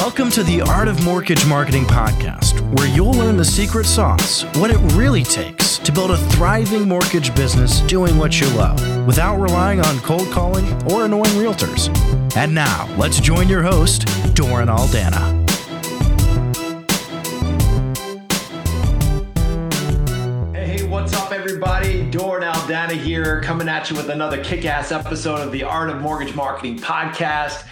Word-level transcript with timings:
Welcome 0.00 0.30
to 0.30 0.42
the 0.42 0.62
Art 0.62 0.88
of 0.88 1.04
Mortgage 1.04 1.44
Marketing 1.46 1.84
podcast, 1.84 2.58
where 2.74 2.88
you'll 2.88 3.12
learn 3.12 3.36
the 3.36 3.44
secret 3.44 3.84
sauce, 3.84 4.44
what 4.56 4.70
it 4.70 4.78
really 4.94 5.22
takes 5.22 5.76
to 5.76 5.92
build 5.92 6.10
a 6.10 6.16
thriving 6.30 6.88
mortgage 6.88 7.34
business 7.34 7.82
doing 7.82 8.16
what 8.16 8.40
you 8.40 8.48
love 8.56 8.80
without 9.06 9.36
relying 9.36 9.78
on 9.80 9.98
cold 9.98 10.26
calling 10.30 10.64
or 10.90 11.04
annoying 11.04 11.34
realtors. 11.34 11.94
And 12.34 12.54
now, 12.54 12.88
let's 12.96 13.20
join 13.20 13.46
your 13.46 13.62
host, 13.62 14.06
Doran 14.34 14.68
Aldana. 14.68 15.38
Hey, 20.54 20.82
what's 20.88 21.12
up, 21.12 21.30
everybody? 21.30 22.10
Doran 22.10 22.50
Aldana 22.50 22.92
here, 22.92 23.42
coming 23.42 23.68
at 23.68 23.90
you 23.90 23.96
with 23.96 24.08
another 24.08 24.42
kick 24.42 24.64
ass 24.64 24.92
episode 24.92 25.40
of 25.40 25.52
the 25.52 25.62
Art 25.62 25.90
of 25.90 26.00
Mortgage 26.00 26.34
Marketing 26.34 26.78
podcast. 26.78 27.66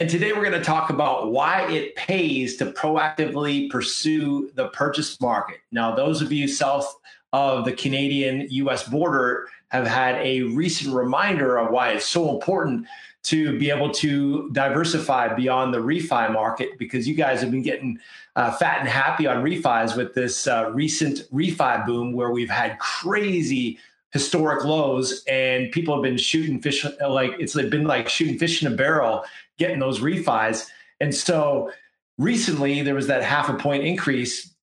And 0.00 0.10
today 0.10 0.32
we're 0.32 0.40
going 0.40 0.58
to 0.58 0.64
talk 0.64 0.90
about 0.90 1.30
why 1.30 1.70
it 1.70 1.94
pays 1.94 2.56
to 2.56 2.66
proactively 2.66 3.70
pursue 3.70 4.50
the 4.56 4.66
purchase 4.68 5.20
market. 5.20 5.60
Now, 5.70 5.94
those 5.94 6.20
of 6.20 6.32
you 6.32 6.48
south 6.48 6.98
of 7.32 7.64
the 7.64 7.72
Canadian 7.72 8.48
US 8.50 8.88
border 8.88 9.46
have 9.68 9.86
had 9.86 10.16
a 10.16 10.42
recent 10.42 10.92
reminder 10.92 11.58
of 11.58 11.70
why 11.70 11.92
it's 11.92 12.06
so 12.06 12.34
important 12.34 12.86
to 13.24 13.56
be 13.58 13.70
able 13.70 13.90
to 13.90 14.50
diversify 14.50 15.32
beyond 15.32 15.72
the 15.72 15.78
refi 15.78 16.32
market 16.32 16.76
because 16.76 17.06
you 17.06 17.14
guys 17.14 17.40
have 17.40 17.52
been 17.52 17.62
getting 17.62 17.98
uh, 18.34 18.50
fat 18.50 18.80
and 18.80 18.88
happy 18.88 19.28
on 19.28 19.44
refis 19.44 19.96
with 19.96 20.12
this 20.12 20.48
uh, 20.48 20.70
recent 20.74 21.20
refi 21.32 21.86
boom 21.86 22.12
where 22.12 22.32
we've 22.32 22.50
had 22.50 22.78
crazy 22.80 23.78
historic 24.14 24.64
lows 24.64 25.24
and 25.26 25.72
people 25.72 25.92
have 25.92 26.02
been 26.02 26.16
shooting 26.16 26.60
fish 26.60 26.86
like 27.08 27.32
it's 27.40 27.54
been 27.54 27.84
like 27.84 28.08
shooting 28.08 28.38
fish 28.38 28.62
in 28.62 28.72
a 28.72 28.76
barrel 28.76 29.24
getting 29.58 29.78
those 29.78 30.00
refis. 30.00 30.66
And 31.00 31.14
so 31.14 31.70
recently 32.18 32.82
there 32.82 32.94
was 32.94 33.06
that 33.06 33.22
half 33.22 33.48
a 33.48 33.54
point 33.54 33.84
increase 33.84 34.54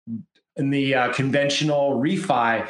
in 0.56 0.70
the 0.70 0.96
uh, 0.96 1.14
conventional 1.14 2.00
refi 2.00 2.68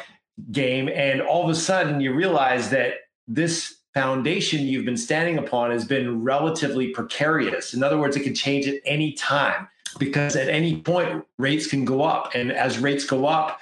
game. 0.50 0.88
And 0.88 1.20
all 1.20 1.44
of 1.44 1.50
a 1.50 1.54
sudden 1.54 2.00
you 2.00 2.12
realize 2.12 2.70
that 2.70 2.94
this 3.28 3.76
foundation 3.94 4.60
you've 4.60 4.84
been 4.84 4.96
standing 4.96 5.38
upon 5.38 5.70
has 5.70 5.84
been 5.84 6.22
relatively 6.22 6.88
precarious. 6.88 7.74
In 7.74 7.82
other 7.82 7.98
words, 7.98 8.16
it 8.16 8.22
can 8.22 8.34
change 8.34 8.66
at 8.66 8.80
any 8.84 9.12
time 9.12 9.68
because 9.98 10.36
at 10.36 10.48
any 10.48 10.80
point 10.80 11.24
rates 11.38 11.66
can 11.66 11.84
go 11.84 12.02
up. 12.02 12.34
And 12.34 12.50
as 12.52 12.78
rates 12.78 13.04
go 13.04 13.26
up, 13.26 13.60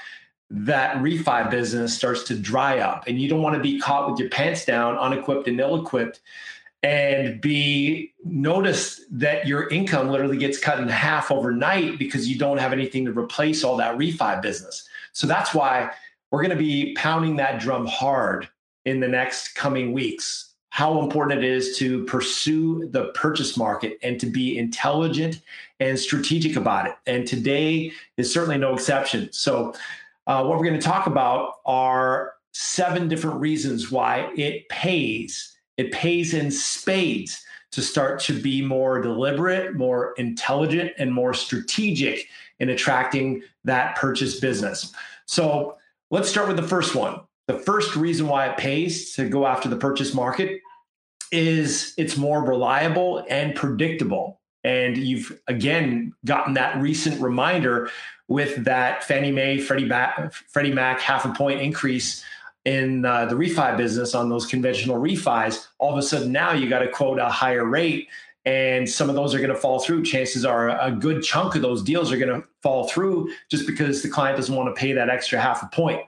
that 0.50 0.97
refi 0.97 1.48
business 1.50 1.97
starts 1.97 2.25
to 2.25 2.36
dry 2.36 2.81
up 2.81 3.05
and 3.06 3.20
you 3.20 3.28
don't 3.28 3.42
want 3.42 3.55
to 3.55 3.62
be 3.62 3.78
caught 3.78 4.11
with 4.11 4.19
your 4.19 4.28
pants 4.31 4.64
down 4.64 4.97
unequipped 4.98 5.47
and 5.47 5.61
ill-equipped 5.61 6.20
and 6.83 7.41
be 7.41 8.12
notice 8.25 9.00
that 9.11 9.47
your 9.47 9.69
income 9.69 10.09
literally 10.09 10.39
gets 10.39 10.59
cut 10.59 10.81
in 10.81 10.89
half 10.89 11.31
overnight 11.31 11.98
because 11.98 12.28
you 12.28 12.39
don't 12.39 12.59
have 12.59 12.72
anything 12.72 13.05
to 13.05 13.12
replace 13.12 13.62
all 13.64 13.77
that 13.77 13.97
refi 13.98 14.41
business. 14.41 14.89
So 15.12 15.27
that's 15.27 15.53
why 15.53 15.91
we're 16.31 16.42
going 16.42 16.56
to 16.56 16.56
be 16.56 16.95
pounding 16.95 17.37
that 17.37 17.61
drum 17.61 17.87
hard 17.87 18.48
in 18.84 19.00
the 19.00 19.09
next 19.09 19.55
coming 19.55 19.92
weeks. 19.92 20.55
How 20.70 21.00
important 21.00 21.42
it 21.42 21.50
is 21.50 21.77
to 21.78 22.05
pursue 22.05 22.89
the 22.91 23.06
purchase 23.09 23.56
market 23.56 23.98
and 24.03 24.19
to 24.20 24.27
be 24.27 24.56
intelligent 24.56 25.41
and 25.81 25.98
strategic 25.98 26.56
about 26.56 26.87
it. 26.87 26.94
And 27.06 27.27
today 27.27 27.92
is 28.17 28.33
certainly 28.33 28.56
no 28.56 28.75
exception. 28.75 29.33
So, 29.33 29.75
uh, 30.27 30.44
what 30.44 30.59
we're 30.59 30.67
going 30.67 30.78
to 30.78 30.87
talk 30.87 31.09
about 31.09 31.55
are 31.67 32.34
seven 32.53 33.09
different 33.09 33.41
reasons 33.41 33.91
why 33.91 34.31
it 34.37 34.69
pays 34.69 35.56
it 35.81 35.92
pays 35.92 36.34
in 36.34 36.50
spades 36.50 37.42
to 37.73 37.81
start 37.81 38.20
to 38.20 38.39
be 38.39 38.61
more 38.61 39.00
deliberate, 39.00 39.75
more 39.75 40.12
intelligent, 40.19 40.92
and 40.98 41.11
more 41.11 41.33
strategic 41.33 42.27
in 42.59 42.69
attracting 42.69 43.42
that 43.64 43.97
purchase 43.97 44.39
business. 44.39 44.92
So 45.25 45.78
let's 46.11 46.28
start 46.28 46.48
with 46.48 46.59
the 46.59 46.69
first 46.69 46.94
one. 46.94 47.21
The 47.47 47.59
first 47.59 47.97
reason 47.97 48.28
why 48.28 48.47
it 48.49 48.59
pays 48.59 49.15
to 49.15 49.27
go 49.27 49.47
after 49.47 49.71
the 49.71 49.77
purchase 49.77 50.12
market 50.12 50.60
is 51.32 51.94
it's 51.97 52.19
more 52.19 52.44
reliable 52.44 53.25
and 53.31 53.54
predictable. 53.54 54.38
And 54.62 54.99
you've 54.99 55.41
again 55.49 56.12
gotten 56.27 56.53
that 56.54 56.77
recent 56.77 57.22
reminder 57.22 57.88
with 58.28 58.65
that 58.65 59.03
Fannie 59.04 59.33
Mae, 59.33 59.59
Freddie 59.59 59.87
Mac, 59.87 60.34
Freddie 60.34 60.75
Mac 60.75 61.00
half 61.00 61.25
a 61.25 61.33
point 61.33 61.62
increase 61.62 62.22
in 62.65 63.04
uh, 63.04 63.26
the 63.26 63.34
refi 63.34 63.76
business 63.76 64.15
on 64.15 64.28
those 64.28 64.47
conventional 64.47 64.97
refis, 64.97 65.66
all 65.78 65.93
of 65.93 65.98
a 65.98 66.03
sudden 66.03 66.31
now 66.31 66.53
you 66.53 66.69
got 66.69 66.81
to 66.81 66.88
quote 66.88 67.19
a 67.19 67.28
higher 67.28 67.65
rate 67.65 68.09
and 68.47 68.88
some 68.88 69.09
of 69.09 69.15
those 69.15 69.34
are 69.34 69.38
going 69.38 69.50
to 69.50 69.56
fall 69.56 69.81
through. 69.81 70.03
Chances 70.03 70.44
are 70.44 70.71
a 70.81 70.91
good 70.91 71.22
chunk 71.22 71.54
of 71.54 71.62
those 71.62 71.82
deals 71.82 72.10
are 72.10 72.16
going 72.16 72.41
to 72.41 72.47
fall 72.62 72.88
through 72.88 73.31
just 73.50 73.66
because 73.66 74.03
the 74.03 74.09
client 74.09 74.37
doesn't 74.37 74.54
want 74.54 74.75
to 74.75 74.78
pay 74.78 74.93
that 74.93 75.10
extra 75.10 75.38
half 75.38 75.62
a 75.62 75.66
point. 75.66 76.00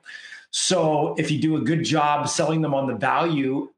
So 0.50 1.14
if 1.18 1.30
you 1.30 1.40
do 1.40 1.56
a 1.56 1.60
good 1.60 1.84
job 1.84 2.28
selling 2.28 2.62
them 2.62 2.74
on 2.74 2.86
the 2.86 2.94
value 2.94 3.70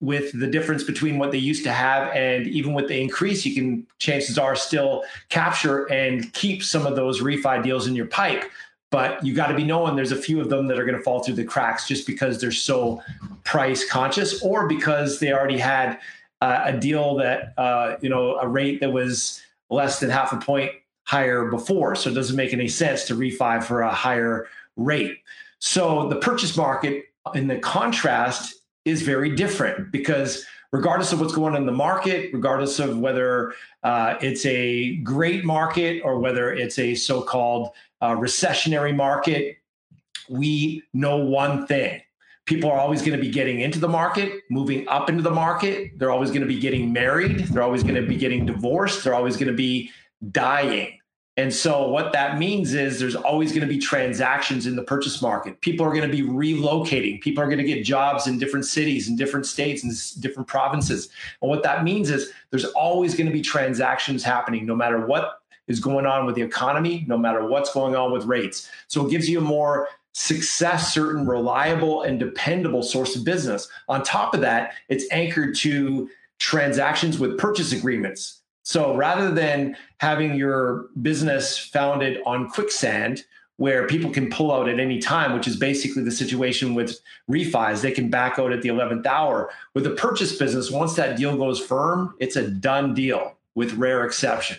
with 0.00 0.38
the 0.38 0.46
difference 0.46 0.84
between 0.84 1.18
what 1.18 1.32
they 1.32 1.38
used 1.38 1.64
to 1.64 1.72
have 1.72 2.14
and 2.14 2.46
even 2.46 2.74
with 2.74 2.88
the 2.88 3.00
increase, 3.00 3.46
you 3.46 3.54
can 3.54 3.86
chances 3.98 4.38
are 4.38 4.54
still 4.54 5.04
capture 5.30 5.90
and 5.90 6.32
keep 6.32 6.62
some 6.62 6.86
of 6.86 6.96
those 6.96 7.20
refi 7.22 7.62
deals 7.62 7.86
in 7.86 7.94
your 7.94 8.06
pipe 8.06 8.44
but 8.90 9.24
you 9.24 9.34
got 9.34 9.48
to 9.48 9.54
be 9.54 9.64
knowing 9.64 9.96
there's 9.96 10.12
a 10.12 10.16
few 10.16 10.40
of 10.40 10.48
them 10.48 10.66
that 10.68 10.78
are 10.78 10.84
going 10.84 10.96
to 10.96 11.02
fall 11.02 11.22
through 11.22 11.34
the 11.34 11.44
cracks 11.44 11.88
just 11.88 12.06
because 12.06 12.40
they're 12.40 12.52
so 12.52 13.02
price 13.44 13.88
conscious 13.88 14.42
or 14.42 14.68
because 14.68 15.18
they 15.18 15.32
already 15.32 15.58
had 15.58 15.98
uh, 16.40 16.62
a 16.64 16.72
deal 16.72 17.16
that 17.16 17.52
uh, 17.58 17.96
you 18.00 18.08
know 18.08 18.36
a 18.36 18.46
rate 18.46 18.80
that 18.80 18.92
was 18.92 19.42
less 19.70 20.00
than 20.00 20.10
half 20.10 20.32
a 20.32 20.36
point 20.36 20.70
higher 21.04 21.46
before. 21.46 21.94
So 21.94 22.10
it 22.10 22.14
doesn't 22.14 22.36
make 22.36 22.52
any 22.52 22.68
sense 22.68 23.04
to 23.04 23.14
refi 23.14 23.62
for 23.62 23.82
a 23.82 23.90
higher 23.90 24.48
rate. 24.76 25.18
So 25.58 26.08
the 26.08 26.16
purchase 26.16 26.56
market 26.56 27.06
in 27.34 27.46
the 27.46 27.58
contrast 27.58 28.54
is 28.84 29.02
very 29.02 29.34
different 29.34 29.90
because 29.90 30.44
regardless 30.72 31.12
of 31.12 31.20
what's 31.20 31.34
going 31.34 31.54
on 31.54 31.60
in 31.60 31.66
the 31.66 31.72
market 31.72 32.30
regardless 32.32 32.78
of 32.78 32.98
whether 32.98 33.52
uh, 33.82 34.16
it's 34.20 34.44
a 34.46 34.96
great 34.96 35.44
market 35.44 36.00
or 36.04 36.18
whether 36.18 36.52
it's 36.52 36.78
a 36.78 36.94
so-called 36.94 37.70
uh, 38.00 38.14
recessionary 38.16 38.94
market, 38.94 39.56
we 40.28 40.82
know 40.92 41.16
one 41.16 41.66
thing. 41.66 42.00
People 42.46 42.70
are 42.70 42.78
always 42.78 43.00
going 43.00 43.18
to 43.18 43.22
be 43.22 43.30
getting 43.30 43.60
into 43.60 43.80
the 43.80 43.88
market, 43.88 44.42
moving 44.50 44.86
up 44.88 45.08
into 45.08 45.22
the 45.22 45.30
market. 45.30 45.98
They're 45.98 46.12
always 46.12 46.30
going 46.30 46.42
to 46.42 46.46
be 46.46 46.60
getting 46.60 46.92
married. 46.92 47.40
They're 47.48 47.62
always 47.62 47.82
going 47.82 47.96
to 47.96 48.06
be 48.06 48.16
getting 48.16 48.46
divorced. 48.46 49.02
They're 49.02 49.14
always 49.14 49.36
going 49.36 49.48
to 49.48 49.54
be 49.54 49.90
dying. 50.30 50.98
And 51.38 51.52
so, 51.52 51.88
what 51.88 52.12
that 52.12 52.38
means 52.38 52.72
is 52.72 52.98
there's 52.98 53.16
always 53.16 53.50
going 53.50 53.60
to 53.60 53.66
be 53.66 53.78
transactions 53.78 54.66
in 54.66 54.74
the 54.74 54.82
purchase 54.82 55.20
market. 55.20 55.60
People 55.60 55.84
are 55.84 55.92
going 55.92 56.08
to 56.10 56.16
be 56.16 56.22
relocating. 56.22 57.20
People 57.20 57.44
are 57.44 57.46
going 57.46 57.58
to 57.58 57.64
get 57.64 57.84
jobs 57.84 58.26
in 58.26 58.38
different 58.38 58.64
cities, 58.64 59.08
in 59.08 59.16
different 59.16 59.44
states, 59.44 59.82
and 59.82 60.22
different 60.22 60.48
provinces. 60.48 61.10
And 61.42 61.50
what 61.50 61.62
that 61.64 61.84
means 61.84 62.08
is 62.08 62.32
there's 62.50 62.64
always 62.64 63.14
going 63.14 63.26
to 63.26 63.32
be 63.32 63.42
transactions 63.42 64.22
happening, 64.22 64.64
no 64.64 64.74
matter 64.74 65.04
what 65.04 65.40
is 65.68 65.80
going 65.80 66.06
on 66.06 66.26
with 66.26 66.34
the 66.34 66.42
economy, 66.42 67.04
no 67.08 67.18
matter 67.18 67.46
what's 67.46 67.72
going 67.72 67.94
on 67.94 68.12
with 68.12 68.24
rates. 68.24 68.70
So 68.88 69.06
it 69.06 69.10
gives 69.10 69.28
you 69.28 69.38
a 69.38 69.42
more 69.42 69.88
success 70.12 70.94
certain, 70.94 71.26
reliable, 71.26 72.02
and 72.02 72.18
dependable 72.18 72.82
source 72.82 73.16
of 73.16 73.24
business. 73.24 73.68
On 73.88 74.02
top 74.02 74.34
of 74.34 74.40
that, 74.40 74.72
it's 74.88 75.04
anchored 75.10 75.54
to 75.56 76.08
transactions 76.38 77.18
with 77.18 77.38
purchase 77.38 77.72
agreements. 77.72 78.40
So 78.62 78.96
rather 78.96 79.30
than 79.30 79.76
having 79.98 80.34
your 80.34 80.88
business 81.02 81.58
founded 81.58 82.20
on 82.26 82.48
quicksand, 82.48 83.24
where 83.58 83.86
people 83.86 84.10
can 84.10 84.28
pull 84.30 84.52
out 84.52 84.68
at 84.68 84.78
any 84.78 84.98
time, 84.98 85.32
which 85.32 85.48
is 85.48 85.56
basically 85.56 86.02
the 86.02 86.10
situation 86.10 86.74
with 86.74 87.00
refis. 87.30 87.80
They 87.80 87.92
can 87.92 88.10
back 88.10 88.38
out 88.38 88.52
at 88.52 88.62
the 88.62 88.68
11th 88.68 89.06
hour. 89.06 89.50
With 89.74 89.84
the 89.84 89.90
purchase 89.90 90.36
business, 90.36 90.70
once 90.70 90.94
that 90.96 91.16
deal 91.16 91.36
goes 91.36 91.58
firm, 91.58 92.14
it's 92.18 92.36
a 92.36 92.48
done 92.48 92.92
deal 92.92 93.34
with 93.54 93.72
rare 93.74 94.04
exception. 94.04 94.58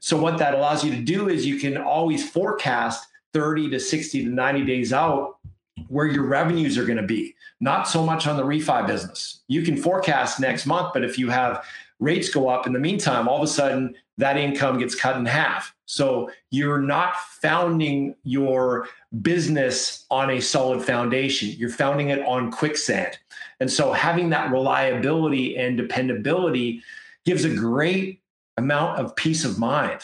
So 0.00 0.16
what 0.16 0.38
that 0.38 0.54
allows 0.54 0.84
you 0.84 0.94
to 0.94 1.02
do 1.02 1.28
is 1.28 1.46
you 1.46 1.58
can 1.58 1.76
always 1.76 2.28
forecast 2.28 3.08
30 3.32 3.70
to 3.70 3.80
60 3.80 4.24
to 4.24 4.30
90 4.30 4.64
days 4.64 4.92
out 4.92 5.38
where 5.88 6.06
your 6.06 6.24
revenues 6.24 6.76
are 6.76 6.84
going 6.84 6.98
to 6.98 7.02
be. 7.02 7.34
Not 7.60 7.88
so 7.88 8.04
much 8.04 8.26
on 8.26 8.36
the 8.36 8.44
refi 8.44 8.86
business. 8.86 9.40
You 9.48 9.62
can 9.62 9.76
forecast 9.76 10.40
next 10.40 10.66
month, 10.66 10.92
but 10.92 11.04
if 11.04 11.18
you 11.18 11.28
have 11.30 11.64
rates 12.00 12.28
go 12.28 12.48
up 12.48 12.66
in 12.66 12.72
the 12.72 12.78
meantime, 12.78 13.28
all 13.28 13.38
of 13.38 13.42
a 13.42 13.48
sudden 13.48 13.94
that 14.18 14.36
income 14.36 14.78
gets 14.78 14.94
cut 14.94 15.16
in 15.16 15.26
half. 15.26 15.74
So 15.86 16.30
you're 16.50 16.80
not 16.80 17.16
founding 17.16 18.14
your 18.24 18.88
business 19.22 20.04
on 20.10 20.30
a 20.30 20.40
solid 20.40 20.84
foundation. 20.84 21.50
You're 21.50 21.70
founding 21.70 22.10
it 22.10 22.24
on 22.26 22.50
quicksand. 22.50 23.18
And 23.60 23.70
so 23.70 23.92
having 23.92 24.30
that 24.30 24.52
reliability 24.52 25.56
and 25.56 25.76
dependability 25.76 26.82
gives 27.24 27.44
a 27.44 27.54
great 27.54 28.17
amount 28.58 28.98
of 28.98 29.16
peace 29.16 29.44
of 29.44 29.58
mind. 29.58 30.00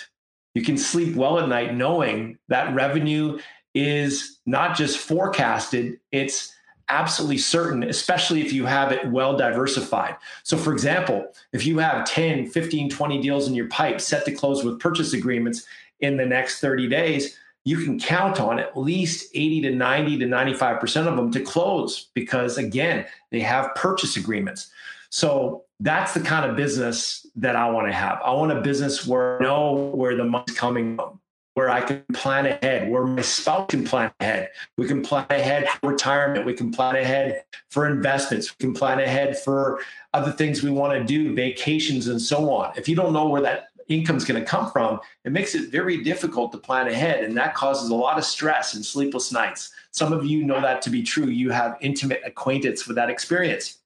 You 0.54 0.62
can 0.62 0.78
sleep 0.78 1.16
well 1.16 1.38
at 1.38 1.48
night 1.48 1.74
knowing 1.74 2.38
that 2.48 2.74
revenue 2.74 3.38
is 3.74 4.38
not 4.46 4.76
just 4.76 4.98
forecasted, 4.98 5.98
it's 6.12 6.54
absolutely 6.88 7.38
certain, 7.38 7.82
especially 7.82 8.40
if 8.40 8.52
you 8.52 8.64
have 8.66 8.92
it 8.92 9.10
well 9.10 9.36
diversified. 9.36 10.16
So, 10.44 10.56
for 10.56 10.72
example, 10.72 11.26
if 11.52 11.66
you 11.66 11.78
have 11.78 12.06
10, 12.06 12.46
15, 12.46 12.90
20 12.90 13.20
deals 13.20 13.48
in 13.48 13.54
your 13.54 13.68
pipe 13.68 14.00
set 14.00 14.24
to 14.26 14.32
close 14.32 14.62
with 14.62 14.78
purchase 14.78 15.12
agreements 15.12 15.66
in 16.00 16.16
the 16.16 16.26
next 16.26 16.60
30 16.60 16.88
days, 16.88 17.36
you 17.64 17.78
can 17.78 17.98
count 17.98 18.38
on 18.38 18.60
at 18.60 18.78
least 18.78 19.30
80 19.34 19.62
to 19.62 19.70
90 19.74 20.18
to 20.18 20.26
95% 20.26 21.06
of 21.06 21.16
them 21.16 21.32
to 21.32 21.40
close 21.40 22.10
because, 22.14 22.58
again, 22.58 23.06
they 23.30 23.40
have 23.40 23.74
purchase 23.74 24.16
agreements. 24.16 24.70
So 25.08 25.63
that's 25.80 26.14
the 26.14 26.20
kind 26.20 26.48
of 26.48 26.56
business 26.56 27.26
that 27.36 27.56
I 27.56 27.70
want 27.70 27.88
to 27.88 27.92
have. 27.92 28.20
I 28.24 28.32
want 28.32 28.52
a 28.52 28.60
business 28.60 29.06
where 29.06 29.40
I 29.40 29.44
know 29.44 29.72
where 29.94 30.16
the 30.16 30.24
money's 30.24 30.56
coming 30.56 30.96
from, 30.96 31.20
where 31.54 31.68
I 31.68 31.80
can 31.80 32.04
plan 32.12 32.46
ahead, 32.46 32.90
where 32.90 33.04
my 33.04 33.22
spouse 33.22 33.66
can 33.68 33.84
plan 33.84 34.12
ahead. 34.20 34.50
We 34.78 34.86
can 34.86 35.02
plan 35.02 35.26
ahead 35.30 35.68
for 35.68 35.90
retirement. 35.90 36.46
We 36.46 36.54
can 36.54 36.70
plan 36.72 36.96
ahead 36.96 37.44
for 37.70 37.86
investments. 37.88 38.54
We 38.58 38.66
can 38.66 38.74
plan 38.74 39.00
ahead 39.00 39.38
for 39.38 39.80
other 40.12 40.32
things 40.32 40.62
we 40.62 40.70
want 40.70 40.92
to 40.94 41.04
do, 41.04 41.34
vacations, 41.34 42.08
and 42.08 42.20
so 42.20 42.52
on. 42.52 42.72
If 42.76 42.88
you 42.88 42.96
don't 42.96 43.12
know 43.12 43.28
where 43.28 43.42
that 43.42 43.68
income 43.88 44.16
is 44.16 44.24
going 44.24 44.40
to 44.40 44.46
come 44.46 44.70
from, 44.70 45.00
it 45.24 45.32
makes 45.32 45.54
it 45.54 45.70
very 45.70 46.02
difficult 46.02 46.52
to 46.52 46.58
plan 46.58 46.88
ahead. 46.88 47.24
And 47.24 47.36
that 47.36 47.54
causes 47.54 47.90
a 47.90 47.94
lot 47.94 48.16
of 48.16 48.24
stress 48.24 48.74
and 48.74 48.84
sleepless 48.84 49.32
nights. 49.32 49.72
Some 49.90 50.12
of 50.12 50.24
you 50.24 50.44
know 50.44 50.60
that 50.60 50.82
to 50.82 50.90
be 50.90 51.02
true. 51.02 51.26
You 51.26 51.50
have 51.50 51.76
intimate 51.80 52.22
acquaintance 52.24 52.86
with 52.86 52.96
that 52.96 53.10
experience. 53.10 53.78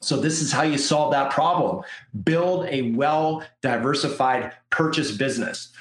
So, 0.00 0.16
this 0.16 0.42
is 0.42 0.52
how 0.52 0.62
you 0.62 0.78
solve 0.78 1.12
that 1.12 1.30
problem 1.30 1.82
build 2.24 2.66
a 2.66 2.92
well 2.92 3.44
diversified 3.62 4.52
purchase 4.70 5.10
business. 5.10 5.72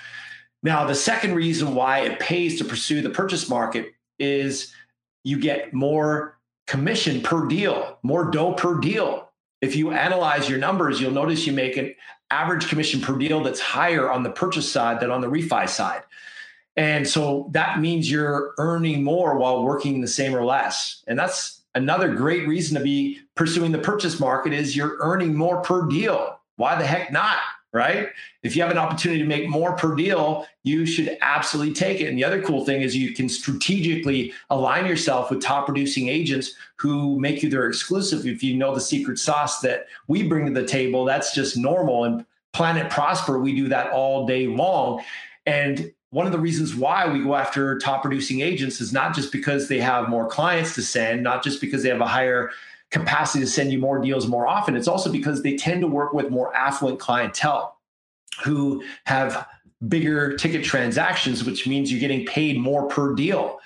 Now, 0.63 0.85
the 0.85 0.95
second 0.95 1.35
reason 1.35 1.75
why 1.75 1.99
it 1.99 2.19
pays 2.19 2.57
to 2.57 2.65
pursue 2.65 3.01
the 3.01 3.09
purchase 3.09 3.49
market 3.49 3.93
is 4.17 4.73
you 5.23 5.39
get 5.39 5.73
more 5.73 6.39
commission 6.65 7.21
per 7.21 7.45
deal, 7.47 7.99
more 8.01 8.31
dough 8.31 8.53
per 8.53 8.79
deal. 8.79 9.29
If 9.61 9.75
you 9.75 9.91
analyze 9.91 10.49
your 10.49 10.59
numbers, 10.59 10.99
you'll 10.99 11.11
notice 11.11 11.45
you 11.45 11.53
make 11.53 11.77
an 11.77 11.93
average 12.31 12.67
commission 12.67 13.01
per 13.01 13.17
deal 13.17 13.43
that's 13.43 13.59
higher 13.59 14.11
on 14.11 14.23
the 14.23 14.31
purchase 14.31 14.71
side 14.71 14.99
than 14.99 15.11
on 15.11 15.21
the 15.21 15.29
refi 15.29 15.69
side. 15.69 16.03
And 16.75 17.07
so 17.07 17.49
that 17.51 17.79
means 17.79 18.09
you're 18.09 18.53
earning 18.57 19.03
more 19.03 19.37
while 19.37 19.63
working 19.63 20.01
the 20.01 20.07
same 20.07 20.35
or 20.35 20.43
less. 20.43 21.03
And 21.07 21.17
that's 21.17 21.54
another 21.75 22.13
great 22.13 22.47
reason 22.47 22.77
to 22.77 22.83
be 22.83 23.19
pursuing 23.35 23.71
the 23.71 23.77
purchase 23.77 24.19
market 24.19 24.53
is 24.53 24.75
you're 24.75 24.97
earning 24.99 25.35
more 25.35 25.61
per 25.61 25.87
deal. 25.87 26.39
Why 26.55 26.75
the 26.75 26.85
heck 26.85 27.11
not? 27.11 27.37
Right? 27.73 28.07
If 28.41 28.55
you 28.55 28.61
have 28.61 28.71
an 28.71 28.77
opportunity 28.77 29.21
to 29.21 29.27
make 29.27 29.49
more 29.49 29.75
per 29.75 29.95
deal, 29.95 30.47
you 30.63 30.85
should 30.85 31.17
absolutely 31.19 31.73
take 31.73 31.99
it. 31.99 32.07
And 32.07 32.17
the 32.17 32.23
other 32.23 32.41
cool 32.41 32.63
thing 32.63 32.81
is 32.81 32.95
you 32.95 33.13
can 33.13 33.27
strategically 33.27 34.31
align 34.49 34.85
yourself 34.85 35.29
with 35.29 35.41
top 35.41 35.65
producing 35.65 36.07
agents 36.07 36.53
who 36.77 37.19
make 37.19 37.43
you 37.43 37.49
their 37.49 37.67
exclusive. 37.67 38.25
If 38.25 38.41
you 38.41 38.55
know 38.55 38.73
the 38.73 38.79
secret 38.79 39.19
sauce 39.19 39.59
that 39.59 39.87
we 40.07 40.23
bring 40.23 40.45
to 40.45 40.53
the 40.53 40.65
table, 40.65 41.03
that's 41.03 41.35
just 41.35 41.57
normal. 41.57 42.05
And 42.05 42.25
Planet 42.53 42.89
Prosper, 42.89 43.39
we 43.39 43.53
do 43.53 43.67
that 43.67 43.91
all 43.91 44.25
day 44.25 44.47
long. 44.47 45.03
And 45.45 45.91
one 46.11 46.25
of 46.25 46.31
the 46.31 46.39
reasons 46.39 46.75
why 46.75 47.11
we 47.11 47.23
go 47.23 47.35
after 47.35 47.77
top 47.79 48.01
producing 48.01 48.41
agents 48.41 48.79
is 48.79 48.93
not 48.93 49.13
just 49.13 49.31
because 49.31 49.67
they 49.67 49.79
have 49.79 50.07
more 50.07 50.27
clients 50.27 50.75
to 50.75 50.81
send, 50.81 51.23
not 51.23 51.43
just 51.43 51.59
because 51.59 51.83
they 51.83 51.89
have 51.89 52.01
a 52.01 52.07
higher 52.07 52.51
capacity 52.91 53.43
to 53.43 53.49
send 53.49 53.71
you 53.71 53.79
more 53.79 53.99
deals 53.99 54.27
more 54.27 54.47
often. 54.47 54.75
It's 54.75 54.87
also 54.87 55.11
because 55.11 55.43
they 55.43 55.57
tend 55.57 55.81
to 55.81 55.87
work 55.87 56.13
with 56.13 56.29
more 56.29 56.55
affluent 56.55 56.99
clientele 56.99 57.77
who 58.43 58.83
have 59.05 59.47
bigger 59.87 60.35
ticket 60.37 60.63
transactions, 60.63 61.43
which 61.43 61.67
means 61.67 61.91
you're 61.91 61.99
getting 61.99 62.25
paid 62.25 62.59
more 62.59 62.87
per 62.87 63.13
deal. 63.13 63.59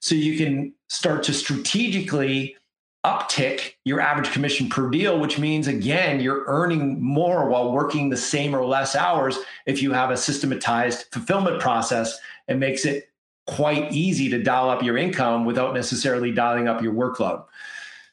So 0.00 0.14
you 0.14 0.36
can 0.36 0.72
start 0.88 1.22
to 1.24 1.32
strategically 1.32 2.56
uptick 3.04 3.74
your 3.84 4.00
average 4.00 4.30
commission 4.30 4.68
per 4.68 4.88
deal, 4.88 5.18
which 5.18 5.38
means 5.38 5.66
again, 5.66 6.20
you're 6.20 6.44
earning 6.46 7.02
more 7.02 7.48
while 7.48 7.72
working 7.72 8.08
the 8.08 8.16
same 8.16 8.54
or 8.54 8.64
less 8.64 8.94
hours 8.94 9.38
if 9.66 9.82
you 9.82 9.92
have 9.92 10.10
a 10.10 10.16
systematized 10.16 11.06
fulfillment 11.12 11.60
process 11.60 12.18
and 12.46 12.60
makes 12.60 12.84
it 12.84 13.10
quite 13.46 13.90
easy 13.90 14.28
to 14.28 14.42
dial 14.42 14.70
up 14.70 14.82
your 14.82 14.96
income 14.96 15.44
without 15.44 15.74
necessarily 15.74 16.30
dialing 16.30 16.68
up 16.68 16.80
your 16.80 16.94
workload. 16.94 17.44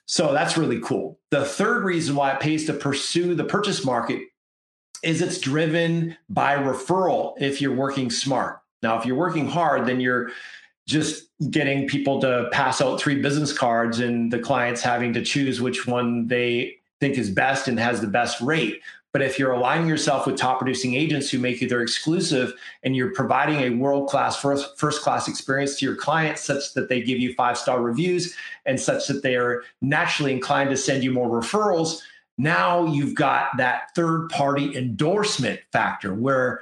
So 0.07 0.33
that's 0.33 0.57
really 0.57 0.79
cool. 0.79 1.19
The 1.29 1.45
third 1.45 1.83
reason 1.83 2.15
why 2.15 2.31
it 2.31 2.39
pays 2.39 2.65
to 2.65 2.73
pursue 2.73 3.35
the 3.35 3.43
purchase 3.43 3.85
market 3.85 4.23
is 5.03 5.21
it's 5.21 5.37
driven 5.37 6.17
by 6.29 6.55
referral 6.55 7.35
if 7.39 7.61
you're 7.61 7.75
working 7.75 8.09
smart. 8.09 8.59
Now, 8.81 8.97
if 8.97 9.05
you're 9.05 9.15
working 9.15 9.47
hard, 9.47 9.85
then 9.85 9.99
you're 9.99 10.31
just 10.89 11.25
getting 11.51 11.87
people 11.87 12.19
to 12.19 12.49
pass 12.51 12.81
out 12.81 12.99
three 12.99 13.21
business 13.21 13.53
cards 13.53 13.99
and 13.99 14.33
the 14.33 14.39
clients 14.39 14.81
having 14.81 15.13
to 15.13 15.23
choose 15.23 15.61
which 15.61 15.85
one 15.85 16.27
they 16.27 16.75
think 16.99 17.15
is 17.15 17.29
best 17.29 17.67
and 17.67 17.79
has 17.79 18.01
the 18.01 18.07
best 18.07 18.41
rate. 18.41 18.81
But 19.11 19.21
if 19.21 19.37
you're 19.37 19.51
aligning 19.51 19.87
yourself 19.87 20.25
with 20.25 20.35
top 20.35 20.57
producing 20.57 20.95
agents 20.95 21.29
who 21.29 21.37
make 21.37 21.61
you 21.61 21.69
their 21.69 21.81
exclusive 21.81 22.53
and 22.83 22.95
you're 22.95 23.13
providing 23.13 23.59
a 23.59 23.69
world 23.69 24.09
class 24.09 24.39
first, 24.39 24.77
first 24.77 25.03
class 25.03 25.27
experience 25.27 25.77
to 25.77 25.85
your 25.85 25.95
clients 25.95 26.43
such 26.43 26.73
that 26.73 26.89
they 26.89 27.01
give 27.01 27.19
you 27.19 27.35
five 27.35 27.57
star 27.57 27.81
reviews 27.81 28.35
and 28.65 28.79
such 28.79 29.07
that 29.07 29.21
they 29.21 29.35
are 29.35 29.63
naturally 29.81 30.33
inclined 30.33 30.71
to 30.71 30.77
send 30.77 31.03
you 31.03 31.11
more 31.11 31.29
referrals, 31.29 32.01
now 32.39 32.85
you've 32.85 33.15
got 33.15 33.57
that 33.57 33.93
third 33.95 34.29
party 34.29 34.75
endorsement 34.75 35.59
factor 35.71 36.15
where 36.15 36.61